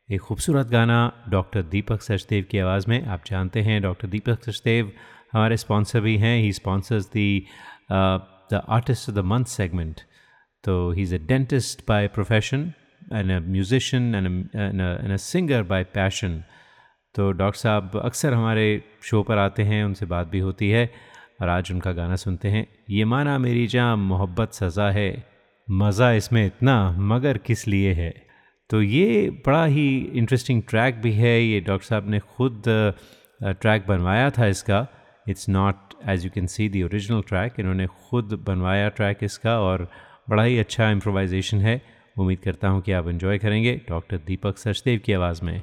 एक 0.09 0.21
खूबसूरत 0.21 0.67
गाना 0.67 1.12
डॉक्टर 1.29 1.62
दीपक 1.75 2.03
सचदेव 2.03 2.45
की 2.51 2.59
आवाज़ 2.59 2.89
में 2.89 3.05
आप 3.05 3.23
जानते 3.27 3.61
हैं 3.69 3.81
डॉक्टर 3.83 4.09
दीपक 4.09 4.45
सचदेव 4.45 4.93
हमारे 5.33 5.57
स्पॉन्सर 5.57 6.01
भी 6.01 6.17
हैं 6.19 6.39
he 6.43 6.53
sponsors 6.53 7.07
the 7.12 7.47
the 7.93 8.62
artist 8.69 9.09
of 9.11 9.17
the 9.17 9.25
month 9.33 9.45
segment 9.55 10.01
तो 10.64 10.91
he 10.91 11.01
is 11.01 11.16
a 11.16 11.18
dentist 11.28 11.82
by 11.88 12.07
profession 12.07 12.72
and 13.14 13.32
a 13.32 13.39
musician 13.47 14.16
and 14.16 15.12
a 15.12 15.16
singer 15.18 15.64
by 15.64 15.84
passion 15.93 16.43
तो 17.16 17.32
डॉक्टर 17.34 17.59
साहब 17.59 17.99
अक्सर 18.03 18.34
हमारे 18.34 18.84
शो 19.03 19.22
पर 19.24 19.38
आते 19.38 19.64
हैं, 19.64 19.84
उनसे 19.84 20.05
बात 20.05 20.28
भी 20.28 20.39
होती 20.39 20.70
है 20.70 20.89
और 21.41 21.49
आज 21.49 21.72
उनका 21.72 21.91
गाना 21.91 22.16
सुनते 22.16 22.47
हैं। 22.49 22.66
ये 22.89 23.05
माना 23.05 23.38
मेरी 23.38 23.66
जहाँ 23.68 23.95
मोहब्बत 23.97 24.53
सज़ा 24.53 24.89
है। 24.91 25.24
मज़ा 25.68 26.12
इसमें 26.14 26.45
इतना, 26.45 26.91
मगर 26.91 27.38
किस 27.38 27.68
लिए 27.68 27.93
है? 27.93 28.14
तो 28.70 28.82
ये 28.82 29.30
बड़ा 29.45 29.66
ही 29.66 29.88
इंटरेस्टिंग 29.97 30.62
ट्रैक 30.70 31.01
भी 31.01 31.12
है। 31.14 31.41
ये 31.41 31.59
डॉक्टर 31.59 31.86
साहब 31.86 32.09
ने 32.09 32.20
खुद 32.30 32.64
ट्रैक 33.41 33.88
बनवाया 33.88 34.30
था 34.30 34.47
इसका। 34.47 34.86
It's 35.30 35.49
not 35.49 35.93
as 36.09 36.26
you 36.26 36.32
can 36.36 36.47
see 36.47 36.70
the 36.70 36.84
original 36.84 37.22
track 37.28 37.59
इन्होंने 37.59 37.88
खुद 37.88 38.39
बनवाया 38.47 38.88
ट्रैक 38.91 39.24
इसका 39.24 39.59
और 39.62 39.88
बड़ा 40.32 40.44
ही 40.44 40.60
अच्छा 40.60 40.90
इम्प्रोवाइजेशन 40.90 41.58
है। 41.58 41.82
उम्मीद 42.20 42.40
करता 42.40 42.68
हूँ 42.68 42.82
कि 42.82 42.92
आप 42.92 43.08
इन्जॉय 43.08 43.38
करेंगे 43.38 43.82
डॉक्टर 43.90 44.18
दीपक 44.18 44.58
सचदेव 44.58 45.00
की 45.06 45.14
आवाज़ 45.14 45.42
में। 45.46 45.60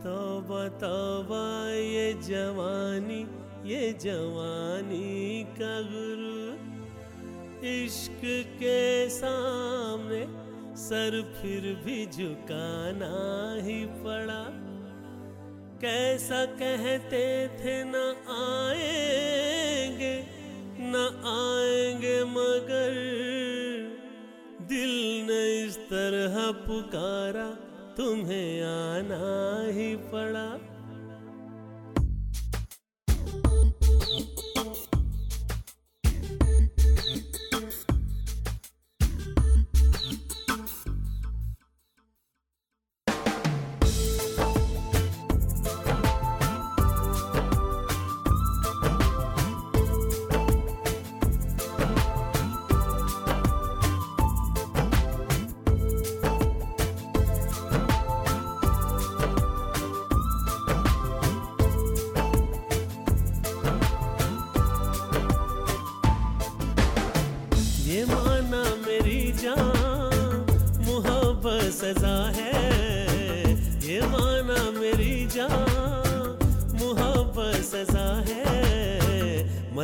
तौबा 0.00 1.70
ये 1.70 2.12
जवानी 2.22 3.20
ये 3.70 3.92
जवानी 4.00 5.44
का 5.58 5.72
गुरु 5.82 7.66
इश्क 7.66 8.20
के 8.56 9.08
सामने 9.08 10.22
सर 10.76 11.16
फिर 11.36 11.62
भी 11.84 12.06
झुकाना 12.06 13.14
ही 13.62 13.84
पड़ा। 13.84 14.44
कैसा 15.80 16.44
कहते 16.44 17.48
थे, 17.48 17.84
न 17.84 17.96
आएँगे 18.28 20.14
न 20.80 20.94
आएँगे 21.24 22.24
मगर 22.24 22.92
दिल 24.70 24.90
ने 25.26 25.42
इस 25.64 25.76
तरह 25.86 26.34
पुकारा 26.66 27.46
तुम्हें 27.96 28.62
आना 28.62 29.30
ही 29.76 29.94
पड़ा। 30.12 30.48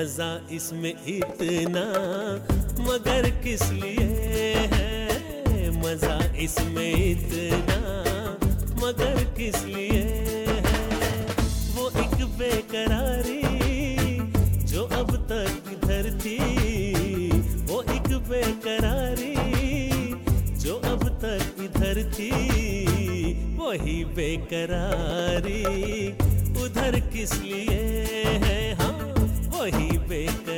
मज़ा 0.07 0.55
इसमें 0.55 0.95
इतना, 1.09 1.85
मगर 2.81 3.29
किस 3.43 3.63
लिए 3.71 4.53
है? 4.73 5.71
मज़ा 5.79 6.19
इसमें 6.39 6.93
इतना, 6.95 7.79
मगर 8.83 9.25
किस 9.39 9.57
लिए 9.65 9.99
है? 9.99 10.71
वो 11.75 11.89
एक 12.03 12.15
बेकरारी 12.39 13.43
जो 14.65 14.85
अब 15.01 15.11
तक 15.33 15.73
इधर 15.73 16.11
थी 16.21 16.39
वो 17.67 17.83
एक 17.97 18.09
बेकरारी 18.29 19.35
जो 20.57 20.77
अब 20.93 21.09
तक 21.25 21.63
इधर 21.65 22.03
थी 22.13 22.31
वही 23.59 24.05
बेकरारी। 24.15 25.63
उधर 26.65 27.01
किस 27.13 27.35
लिए 27.43 27.79
है? 28.45 28.75
हाँ 28.75 28.95
वही 29.57 29.96
beca 30.17 30.56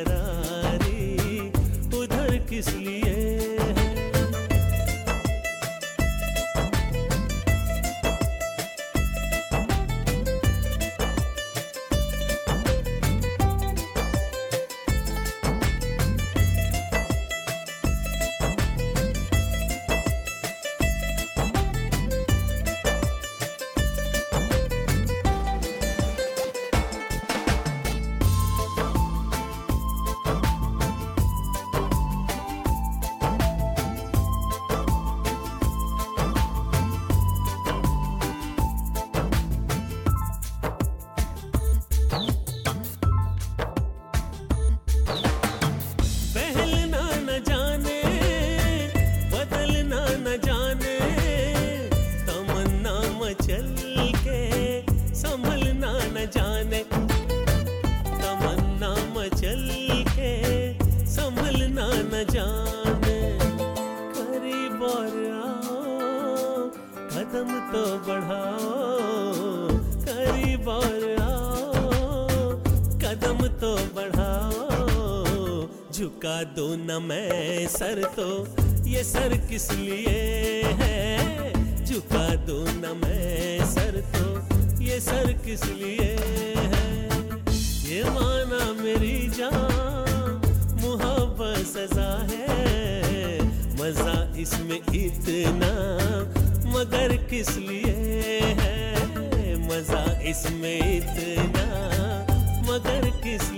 मैं 76.98 77.66
सर 77.68 78.02
तो 78.18 78.28
ये 78.86 79.02
सर 79.04 79.36
किस 79.48 79.70
लिए 79.72 80.62
है? 80.80 81.84
झुका 81.84 82.28
दो 82.46 82.64
न 82.66 83.00
मैं 83.04 83.64
सर 83.64 84.00
तो 84.16 84.26
ये 84.82 85.00
सर 85.00 85.32
किस 85.44 85.64
लिए 85.64 86.16
है? 86.74 86.96
ये 87.90 88.02
माना 88.04 88.72
मेरी 88.82 89.28
जान, 89.28 90.40
मोहब्बत 90.80 91.66
सजा 91.66 92.10
है। 92.32 93.38
मज़ा 93.80 94.16
इसमें 94.40 94.80
इतना, 94.94 95.72
मगर 96.74 97.16
किस 97.30 97.56
लिए 97.58 97.94
है? 98.60 99.56
मज़ा 99.68 100.04
इसमें 100.22 100.78
इतना, 100.96 101.66
मगर 102.72 103.10
किस 103.24 103.50
लिए 103.50 103.57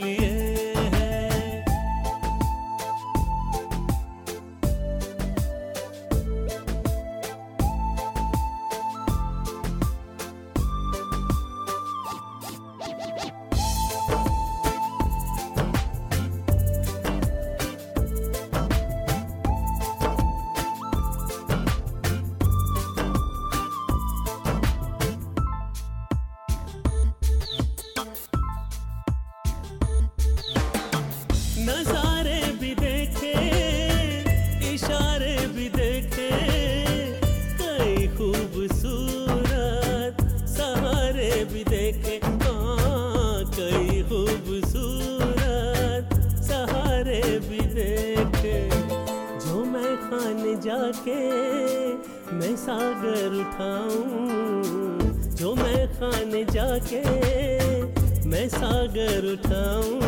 मैं 58.81 58.89
सागर 58.89 59.25
उठाऊं 59.33 60.01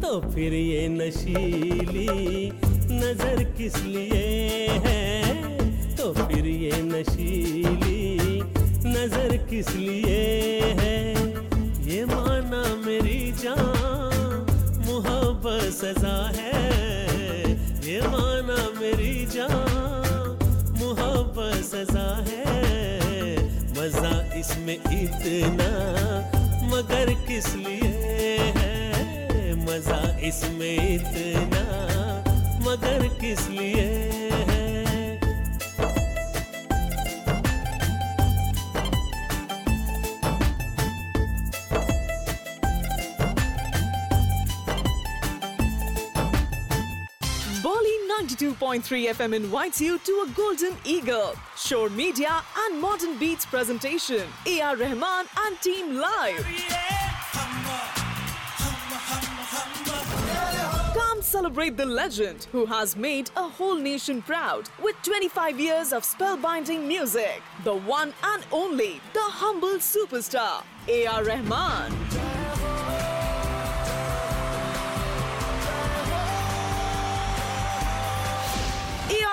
तो 0.00 0.20
फिर 0.30 0.54
ये 0.54 0.86
नशीली 0.88 2.50
नज़र 2.90 3.42
किस 3.58 3.76
लिए 3.84 4.66
है? 4.86 5.96
तो 5.96 6.12
फिर 6.14 6.46
ये 6.46 6.82
नशीली 6.82 8.40
नज़र 8.86 9.36
किस 9.50 9.70
लिए 9.76 10.18
है? 10.80 10.98
ये 11.86 12.04
माना 12.04 12.62
मेरी 12.86 13.32
जान, 13.42 14.46
मोहब्बत 14.86 15.70
सजा 15.72 16.16
है। 16.36 17.52
ये 17.88 18.00
माना 18.00 18.58
मेरी 18.80 19.26
जान, 19.26 20.38
मोहब्बत 20.78 21.64
सजा 21.64 22.08
है। 22.28 23.36
मज़ा 23.78 24.14
इसमें 24.40 24.74
इतना 24.74 25.72
मगर 26.74 27.12
किस 27.14 27.54
लिए 27.54 28.36
है? 28.56 29.54
मज़ा 29.64 30.18
इसमें 30.18 30.94
इतना। 30.94 31.64
मगर 32.66 33.08
किस 33.08 33.48
लिए 33.48 34.33
92.3 48.64 49.08
FM 49.10 49.34
invites 49.34 49.78
you 49.78 49.98
to 49.98 50.26
a 50.26 50.32
Golden 50.34 50.74
Eagle, 50.86 51.34
Shore 51.54 51.90
Media 51.90 52.42
and 52.60 52.80
Modern 52.80 53.18
Beats 53.18 53.44
presentation. 53.44 54.26
AR 54.46 54.74
Rahman 54.74 55.26
and 55.44 55.60
Team 55.60 55.98
Live. 55.98 56.46
Come 60.94 61.20
celebrate 61.20 61.76
the 61.76 61.84
legend 61.84 62.46
who 62.52 62.64
has 62.64 62.96
made 62.96 63.30
a 63.36 63.46
whole 63.46 63.76
nation 63.76 64.22
proud 64.22 64.70
with 64.82 64.96
25 65.02 65.60
years 65.60 65.92
of 65.92 66.02
spellbinding 66.02 66.86
music. 66.86 67.42
The 67.64 67.76
one 67.76 68.14
and 68.22 68.46
only, 68.50 69.02
the 69.12 69.20
humble 69.20 69.76
superstar, 69.76 70.64
A.R. 70.88 71.22
Rahman. 71.22 71.92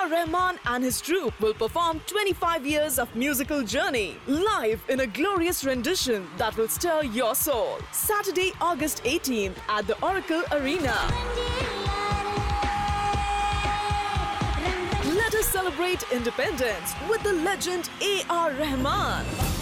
A.R. 0.02 0.10
Rahman 0.10 0.58
and 0.66 0.82
his 0.82 1.00
troupe 1.00 1.38
will 1.40 1.54
perform 1.54 2.00
25 2.06 2.66
years 2.66 2.98
of 2.98 3.14
musical 3.14 3.62
journey 3.62 4.16
live 4.26 4.82
in 4.88 5.00
a 5.00 5.06
glorious 5.06 5.64
rendition 5.64 6.26
that 6.38 6.56
will 6.56 6.66
stir 6.66 7.04
your 7.04 7.36
soul. 7.36 7.78
Saturday, 7.92 8.52
August 8.60 9.04
18th 9.04 9.56
at 9.68 9.86
the 9.86 10.00
Oracle 10.04 10.42
Arena. 10.50 10.96
Let 15.14 15.34
us 15.36 15.46
celebrate 15.46 16.02
independence 16.10 16.94
with 17.08 17.22
the 17.22 17.34
legend 17.34 17.88
A.R. 18.00 18.50
Rahman. 18.54 19.61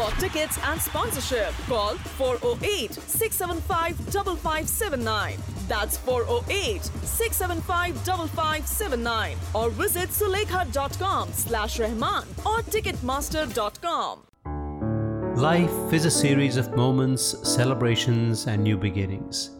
For 0.00 0.10
tickets 0.12 0.58
and 0.64 0.80
sponsorship, 0.80 1.52
call 1.66 1.94
408 2.16 2.94
675 2.94 3.96
5579. 3.96 5.36
That's 5.68 5.98
408 5.98 6.82
675 6.84 7.98
5579. 7.98 9.36
Or 9.52 9.68
visit 9.68 10.08
sulekha.com 10.08 11.28
slash 11.34 11.78
Rahman 11.78 12.24
or 12.46 12.62
ticketmaster.com. 12.62 14.20
Life 15.36 15.92
is 15.92 16.06
a 16.06 16.10
series 16.10 16.56
of 16.56 16.74
moments, 16.74 17.36
celebrations, 17.46 18.46
and 18.46 18.64
new 18.64 18.78
beginnings. 18.78 19.59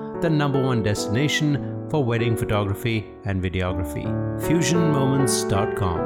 the 0.21 0.29
number 0.29 0.61
one 0.61 0.83
destination 0.83 1.87
for 1.89 2.03
wedding 2.03 2.37
photography 2.37 3.05
and 3.25 3.41
videography. 3.43 4.05
FusionMoments.com. 4.47 5.99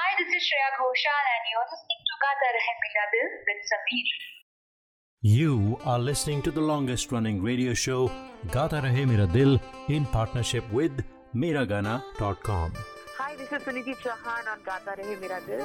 Hi, 0.00 0.10
this 0.18 0.28
is 0.36 0.42
Shreya 0.48 0.70
Ghoshal 0.80 1.24
and 1.34 1.44
you're 1.50 1.68
listening 1.72 2.00
to 2.08 2.14
Gata 2.24 2.48
Rahe 2.56 2.74
Mera 2.82 3.06
Dil 3.14 3.28
with 3.48 3.60
Sameer. 3.70 4.08
You 5.22 5.78
are 5.84 5.98
listening 5.98 6.42
to 6.42 6.50
the 6.50 6.60
longest 6.60 7.10
running 7.10 7.42
radio 7.42 7.72
show, 7.74 8.10
Gata 8.50 8.82
Rahe 8.82 9.06
Mera 9.08 9.26
Dil, 9.26 9.60
in 9.88 10.04
partnership 10.06 10.70
with 10.70 11.02
MeraGana.com. 11.34 12.72
Hi, 13.18 13.34
this 13.36 13.50
is 13.50 13.62
Sunidhi 13.62 13.96
Chauhan 13.96 14.46
on 14.52 14.62
Gata 14.62 14.92
Rahe 15.00 15.20
Mera 15.20 15.40
Dil. 15.46 15.64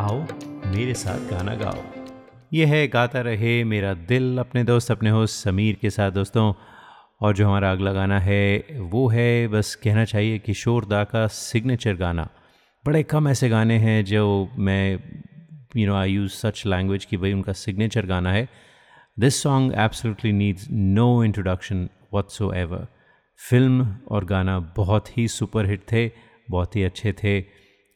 आओ 0.00 0.20
मेरे 0.66 0.94
साथ 0.94 1.30
गाना 1.30 1.54
गाओ। 1.54 1.82
ये 2.52 2.66
है 2.66 2.86
गाता 2.88 3.20
रहे 3.20 3.52
मेरा 3.64 3.92
दिल 4.08 4.38
अपने 4.38 4.64
दोस्त 4.64 4.90
अपने 4.90 5.10
होस्ट 5.10 5.44
समीर 5.44 5.76
के 5.80 5.90
साथ 5.90 6.10
दोस्तों। 6.10 6.52
और 7.22 7.34
जो 7.34 7.46
हमारा 7.46 7.72
अगला 7.72 7.92
गाना 7.92 8.18
है 8.20 8.66
वो 8.92 9.06
है 9.08 9.48
बस 9.48 9.74
कहना 9.74 10.04
चाहिए 10.04 10.38
किशोर 10.38 10.84
दा 10.84 11.02
का 11.04 11.26
सिग्नेचर 11.26 11.96
गाना। 11.96 12.28
बड़े 12.84 13.02
कम 13.02 13.28
ऐसे 13.28 13.48
गाने 13.48 13.76
हैं 13.78 14.04
जो 14.04 14.24
मैं 14.58 14.98
you 15.76 15.86
know 15.86 15.94
I 15.94 16.12
use 16.12 16.32
such 16.32 16.62
language 16.66 17.04
कि 17.04 17.16
भाई 17.16 17.32
उनका 17.32 17.52
सिग्नेचर 17.52 18.06
गाना 18.06 18.32
है। 18.32 18.48
This 19.16 19.42
song 19.42 19.74
absolutely 19.78 20.32
needs 20.32 20.66
no 20.70 21.24
introduction 21.24 21.88
whatsoever 22.42 22.86
film 23.40 23.94
और 24.08 24.24
गाना 24.24 24.58
बहुत 24.76 25.16
ही 25.18 25.28
सुपर 25.28 25.66
हिट 25.66 25.82
थे 25.92 26.10
बहुत 26.50 26.76
ही 26.76 26.82
अच्छे 26.82 27.12
थे। 27.12 27.40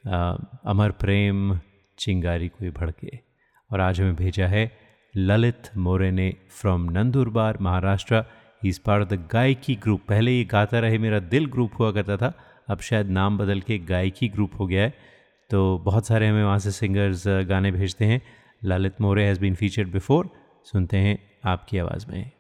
आ, 0.05 0.35
अमर 0.67 0.91
प्रेम 1.01 1.53
चिंगारी 1.99 2.49
कोई 2.49 2.71
भड़के। 2.71 3.19
और 3.73 3.81
आज 3.81 4.01
हमें 4.01 4.17
भेजा 4.17 4.47
है 4.47 4.79
ललित 5.17 5.63
मोरे 5.77 6.11
ने 6.11 6.35
फ्रॉम 6.51 6.85
नंदुरबार 6.91 7.59
महाराष्ट्र। 7.61 8.25
इस 8.65 8.79
पार्ट 8.79 9.09
द 9.09 9.29
गायकी 9.33 9.75
ग्रुप 9.75 10.01
पहले 10.09 10.33
ये 10.33 10.45
गाता 10.45 10.79
रहे, 10.79 10.99
मेरा 10.99 11.19
दिल 11.19 11.47
ग्रुप 11.47 11.71
हुआ 11.79 11.93
करता 11.93 12.17
था। 12.17 12.39
अब 12.69 12.81
शायद 12.81 13.09
नाम 13.09 13.39
बदल 13.39 13.61
के 13.61 13.79
गायकी 13.79 14.29
ग्रुप 14.29 14.51
हो 14.61 14.67
गया 14.67 14.83
है। 14.83 14.95
तो 15.51 15.79
बहुत 15.79 16.07
सारे 16.07 16.29
हमें 16.29 16.45
वहाँ 16.45 16.59
से 16.59 16.71
सिंगर्स 16.71 17.25
गाने 17.27 17.71
भेजते 17.71 18.05
हैं। 18.05 18.23
Lalit 18.65 19.01
More 19.01 19.25
has 19.25 19.41
been 19.41 19.55
featured 19.55 19.89
before 19.89 20.31
सुनते 20.65 20.97
हैं 20.97 21.19
आपकी 21.45 21.79
आवाज़ 21.79 22.07
में। 22.11 22.31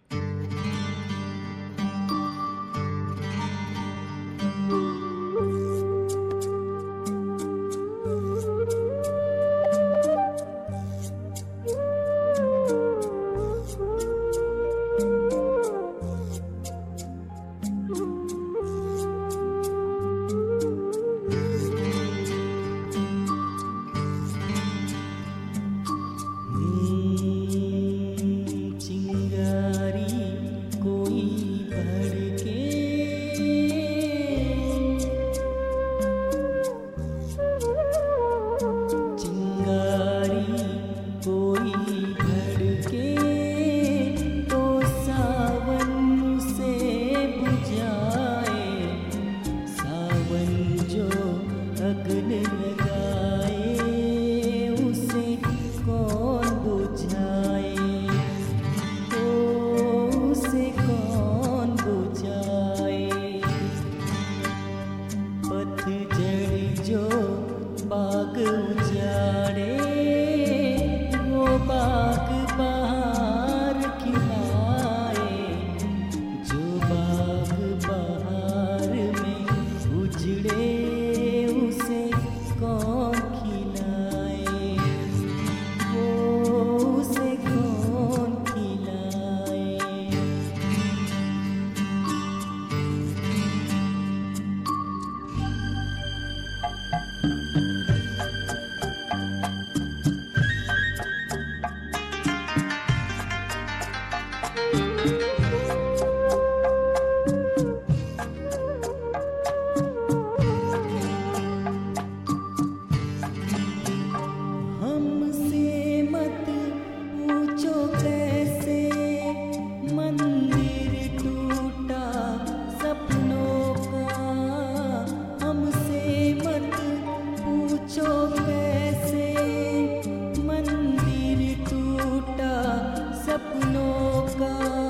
सपनों 133.34 134.26
का। 134.38 134.83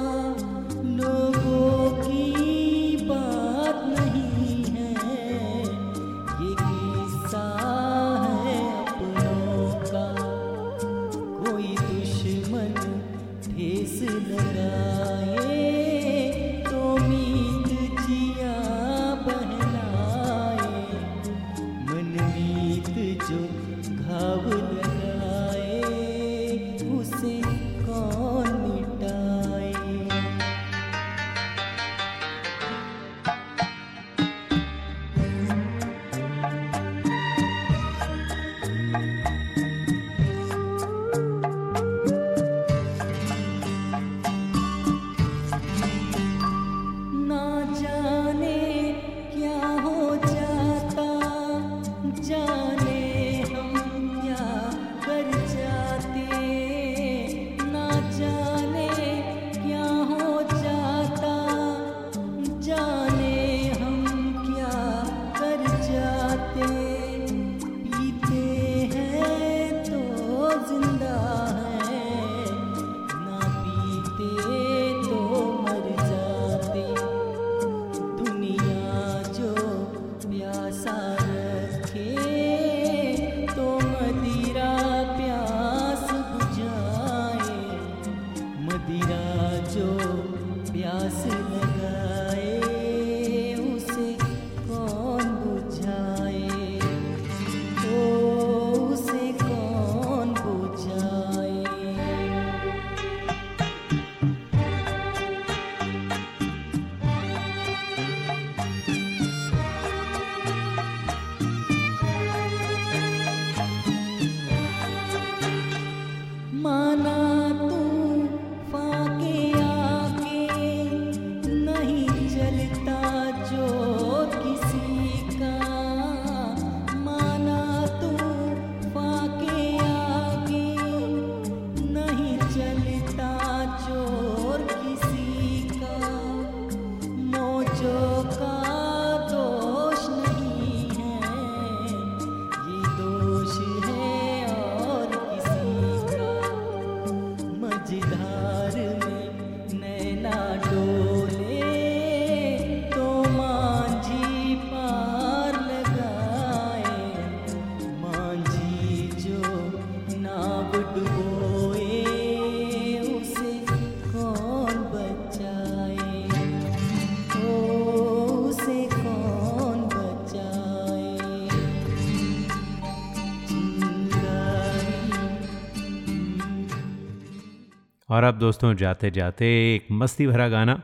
और 178.15 178.25
अब 178.25 178.35
दोस्तों, 178.35 178.75
जाते 178.75 179.11
जाते 179.11 179.47
एक 179.75 179.87
मस्ती 179.93 180.27
भरा 180.27 180.49
गाना, 180.49 180.83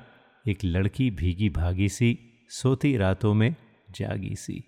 एक 0.48 0.64
लड़की 0.64 1.10
भीगी 1.10 1.48
भागी 1.48 1.88
सी, 1.88 2.18
सोती 2.50 2.96
रातों 2.96 3.34
में 3.34 3.54
जागी 3.90 4.34
सी। 4.36 4.64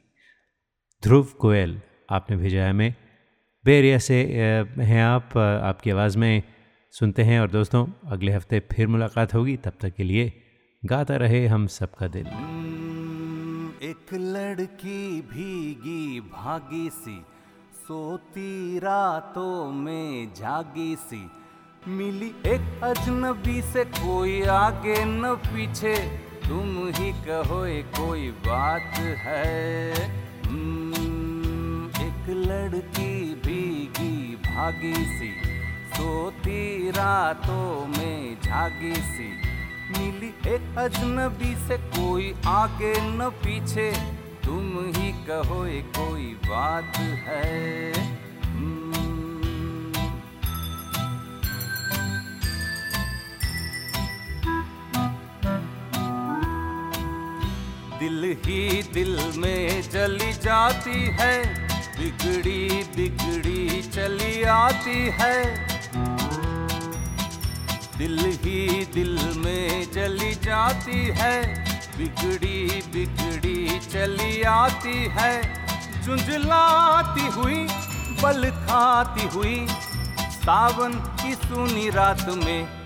ध्रुव 1.03 1.29
कोयल 1.41 1.81
आपने 2.11 2.37
भेजा 2.37 2.63
है 2.63 2.71
हमें। 2.71 2.95
बेरिया 3.65 3.99
से 3.99 4.23
हैं 4.81 5.03
आप 5.03 5.37
आपकी 5.39 5.91
आवाज़ 5.91 6.19
में 6.19 6.43
सुनते 6.95 7.23
हैं 7.23 7.41
और 7.41 7.51
दोस्तों, 7.51 7.87
अगले 8.07 8.33
हफ़्ते 8.33 8.61
फिर 8.73 8.87
मुलाकात 8.87 9.35
होगी। 9.35 9.57
तब 9.57 9.73
तक 9.81 9.95
के 9.95 10.05
लिए 10.05 10.33
गाता 10.85 11.17
रहे 11.17 11.47
हम 11.47 11.67
सबका 11.67 12.09
दिल। 12.09 12.27
एक 13.83 14.15
लड़की 14.15 15.21
भीगी 15.21 16.21
भागी 16.21 16.89
सी, 16.91 17.21
सोती 17.75 18.79
रातों 18.79 19.73
में 19.73 20.35
जागी 20.35 20.97
सी। 20.97 21.29
मिली 21.89 22.35
एक 22.47 22.80
अजनबी 22.85 23.62
से 23.62 23.85
कोई 23.85 24.43
आगे 24.43 25.05
न 25.05 25.35
पीछे। 25.35 25.97
तुम 26.49 26.89
ही 26.89 27.12
कहो 27.12 27.66
ये 27.66 27.83
कोई 27.83 28.28
बात 28.30 28.83
है। 28.99 29.93
हम्म, 30.47 31.89
एक 31.89 32.30
लड़की 32.30 33.35
भीगी 33.35 34.37
भागी 34.37 34.95
सी 34.95 35.30
सोती 35.97 36.91
रातों 36.91 37.87
में 37.87 38.35
जागी 38.35 38.95
सी। 38.95 39.43
मिली 39.99 40.55
एक 40.55 40.78
अजनबी 40.78 41.68
से 41.68 41.78
कोई 41.78 42.35
आगे 42.47 42.95
न 43.01 43.30
पीछे। 43.30 43.93
तुम 44.45 44.93
ही 44.97 45.12
कहो 45.12 45.66
ये 45.66 45.83
कोई 45.83 46.26
बात 46.26 46.97
है। 46.97 48.12
ही 58.33 58.83
दिल 58.83 59.33
में 59.37 59.83
चली 59.83 60.33
जाती 60.33 61.07
है। 61.07 61.66
बिगड़ी 61.99 62.85
बिगड़ी 62.97 63.83
चली 63.83 64.43
आती 64.43 65.11
है। 65.12 65.66
दिल 67.99 68.18
ही 68.18 68.87
दिल 68.95 69.33
में 69.37 69.93
जली 69.93 70.35
जाती 70.35 71.07
है। 71.07 71.64
बिगड़ी 71.99 72.83
बिगड़ी 72.93 73.80
चली 73.80 74.43
आती 74.43 75.05
है। 75.05 75.64
झुंझलाती 76.03 77.26
हुई 77.26 77.68
बल 78.22 78.51
खाती 78.51 79.28
हुई, 79.28 79.66
सावन 80.30 80.93
की 80.93 81.35
सुनी 81.35 81.91
रात 81.91 82.26
में 82.28 82.82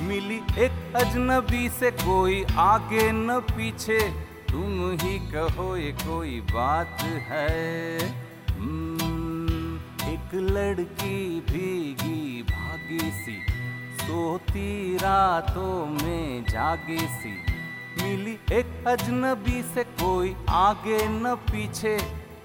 मिली 0.00 0.36
एक 0.36 0.92
अजनबी 0.96 1.68
से 1.68 1.90
कोई 1.90 2.44
आगे 2.56 3.12
न 3.12 3.40
पीछे। 3.40 4.10
तुम 4.50 4.98
ही 5.02 5.18
कहो 5.18 5.76
ये 5.76 5.92
कोई 5.92 6.40
बात 6.40 6.98
है। 7.02 7.98
हम्म, 8.50 9.76
एक 10.08 10.34
लड़की 10.34 11.40
भीगी 11.40 12.42
भागी 12.42 12.98
सी 12.98 13.46
सोती 13.96 14.96
रातों 14.96 15.86
में 15.86 16.44
जागी 16.44 16.98
सी। 16.98 17.34
मिली 18.02 18.38
एक 18.52 18.84
अजनबी 18.86 19.62
से 19.62 19.84
कोई 19.84 20.36
आगे 20.48 21.08
न 21.08 21.34
पीछे। 21.34 21.98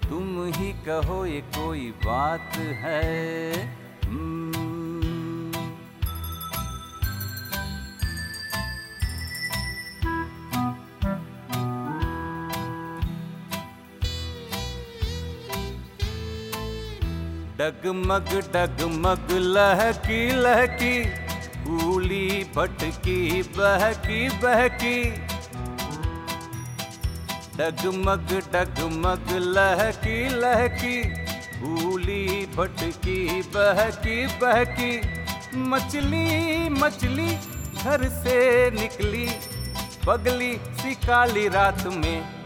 तुम 0.10 0.46
ही 0.46 0.74
कहो 0.74 1.26
ये 1.26 1.42
कोई 1.42 1.94
बात 2.06 2.52
है। 2.56 3.52
डगमग 17.62 18.30
डगमग, 18.54 19.32
लहकी 19.32 20.20
लहकी 20.36 20.94
भूली 21.66 22.46
भटकी 22.56 23.42
बहकी 23.58 24.30
बहकी। 24.30 25.04
डगमग 27.58 28.34
डगमग, 28.54 29.30
लहकी 29.50 30.18
लहकी 30.40 30.98
भूली 31.60 32.46
भटकी 32.58 33.42
बहकी 33.42 34.26
बहकी। 34.42 34.92
मछली 35.70 36.70
मछली 36.70 37.30
घर 37.84 38.10
से 38.10 38.40
निकली, 38.72 39.28
पगली 40.08 40.54
सी 40.54 40.96
काली 40.96 41.48
रात 41.48 41.88
में। 41.88 42.41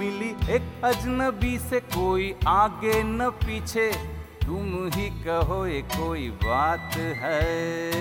मिली 0.00 0.54
एक 0.54 0.84
अजनबी 0.84 1.58
से 1.58 1.80
कोई 1.80 2.34
आगे 2.46 3.02
न 3.02 3.30
पीछे। 3.30 3.92
तुम 4.46 4.90
ही 4.94 5.10
कहो 5.10 5.66
ये 5.66 5.82
कोई 5.82 6.28
बात 6.28 6.94
है। 6.96 7.92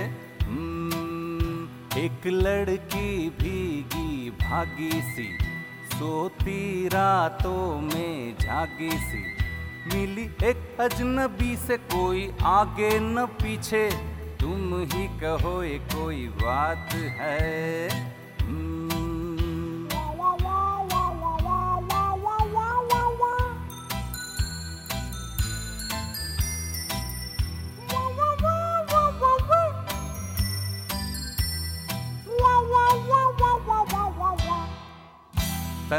हम्म, 0.44 2.00
एक 2.00 2.28
लड़की 2.28 3.30
भीगी 3.30 4.30
भागी 4.30 4.92
सी 4.92 5.38
सोती 5.88 6.88
रातों 6.88 7.82
में 7.82 8.36
जागी 8.42 8.92
सी। 8.92 9.24
मिली 9.94 10.30
एक 10.44 10.78
अजनबी 10.80 11.58
से 11.58 11.78
कोई 11.78 12.32
आगे 12.42 13.00
न 13.00 13.26
पीछे। 13.26 13.90
तुम 14.40 14.82
ही 14.84 15.20
कहो 15.20 15.64
ये 15.64 15.80
कोई 15.80 16.28
बात 16.28 16.90
है। 16.94 17.90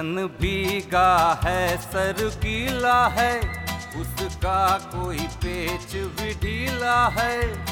तन 0.01 0.31
भीगा 0.41 1.41
है, 1.45 1.79
सर 1.79 2.41
गीला 2.45 3.07
है। 3.07 3.41
उसका 3.97 4.79
कोई 4.79 5.19
पेच 5.19 5.97
भी 5.97 6.35
ढीला 6.35 7.09
है। 7.09 7.65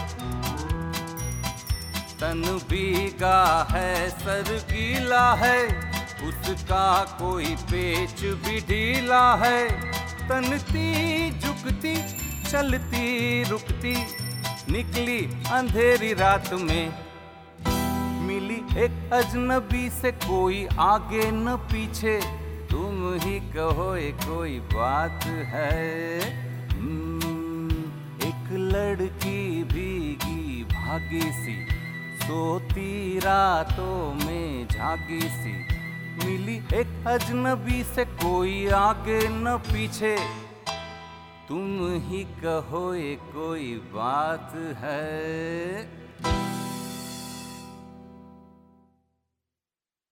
तन 2.21 2.61
भीगा 2.71 3.69
है, 3.71 4.11
सर 4.11 4.67
गीला 4.73 5.35
है। 5.35 5.67
उसका 6.23 7.17
कोई 7.19 7.57
पेच 7.57 8.21
भी 8.21 8.61
ढीला 8.61 9.35
है। 9.35 9.69
तनती, 10.29 11.31
झुकती, 11.41 11.97
चलती, 12.51 13.43
रुकती, 13.45 14.07
निकली 14.73 15.43
अंधेरी 15.53 16.15
रात 16.15 16.53
में। 16.53 17.08
मिली 18.29 18.63
एक 18.77 19.11
अजनबी 19.13 19.91
से 19.91 20.13
कोई 20.13 20.67
आगे 20.67 21.31
न 21.31 21.57
पीछे। 21.57 22.21
तुम 22.71 23.15
ही 23.15 23.41
कहो 23.41 23.97
ये 23.97 24.13
कोई 24.13 24.61
बात 24.61 25.25
है। 25.25 26.21
हम्म, 26.69 27.71
एक 28.29 28.53
लड़की 28.53 29.65
भीगी 29.65 30.65
भागी 30.65 31.21
सी 31.21 31.67
सोती 32.17 33.19
रातों 33.19 34.27
में 34.27 34.67
जागी 34.67 35.21
सी। 35.21 35.53
मिली 36.27 36.57
एक 36.57 37.05
अजनबी 37.07 37.85
से 37.85 38.05
कोई 38.05 38.69
आगे 38.69 39.29
न 39.29 39.57
पीछे। 39.57 40.17
तुम 41.49 41.79
ही 41.93 42.25
कहो 42.25 42.95
ये 42.95 43.15
कोई 43.15 43.75
बात 43.75 44.53
है। 44.57 45.98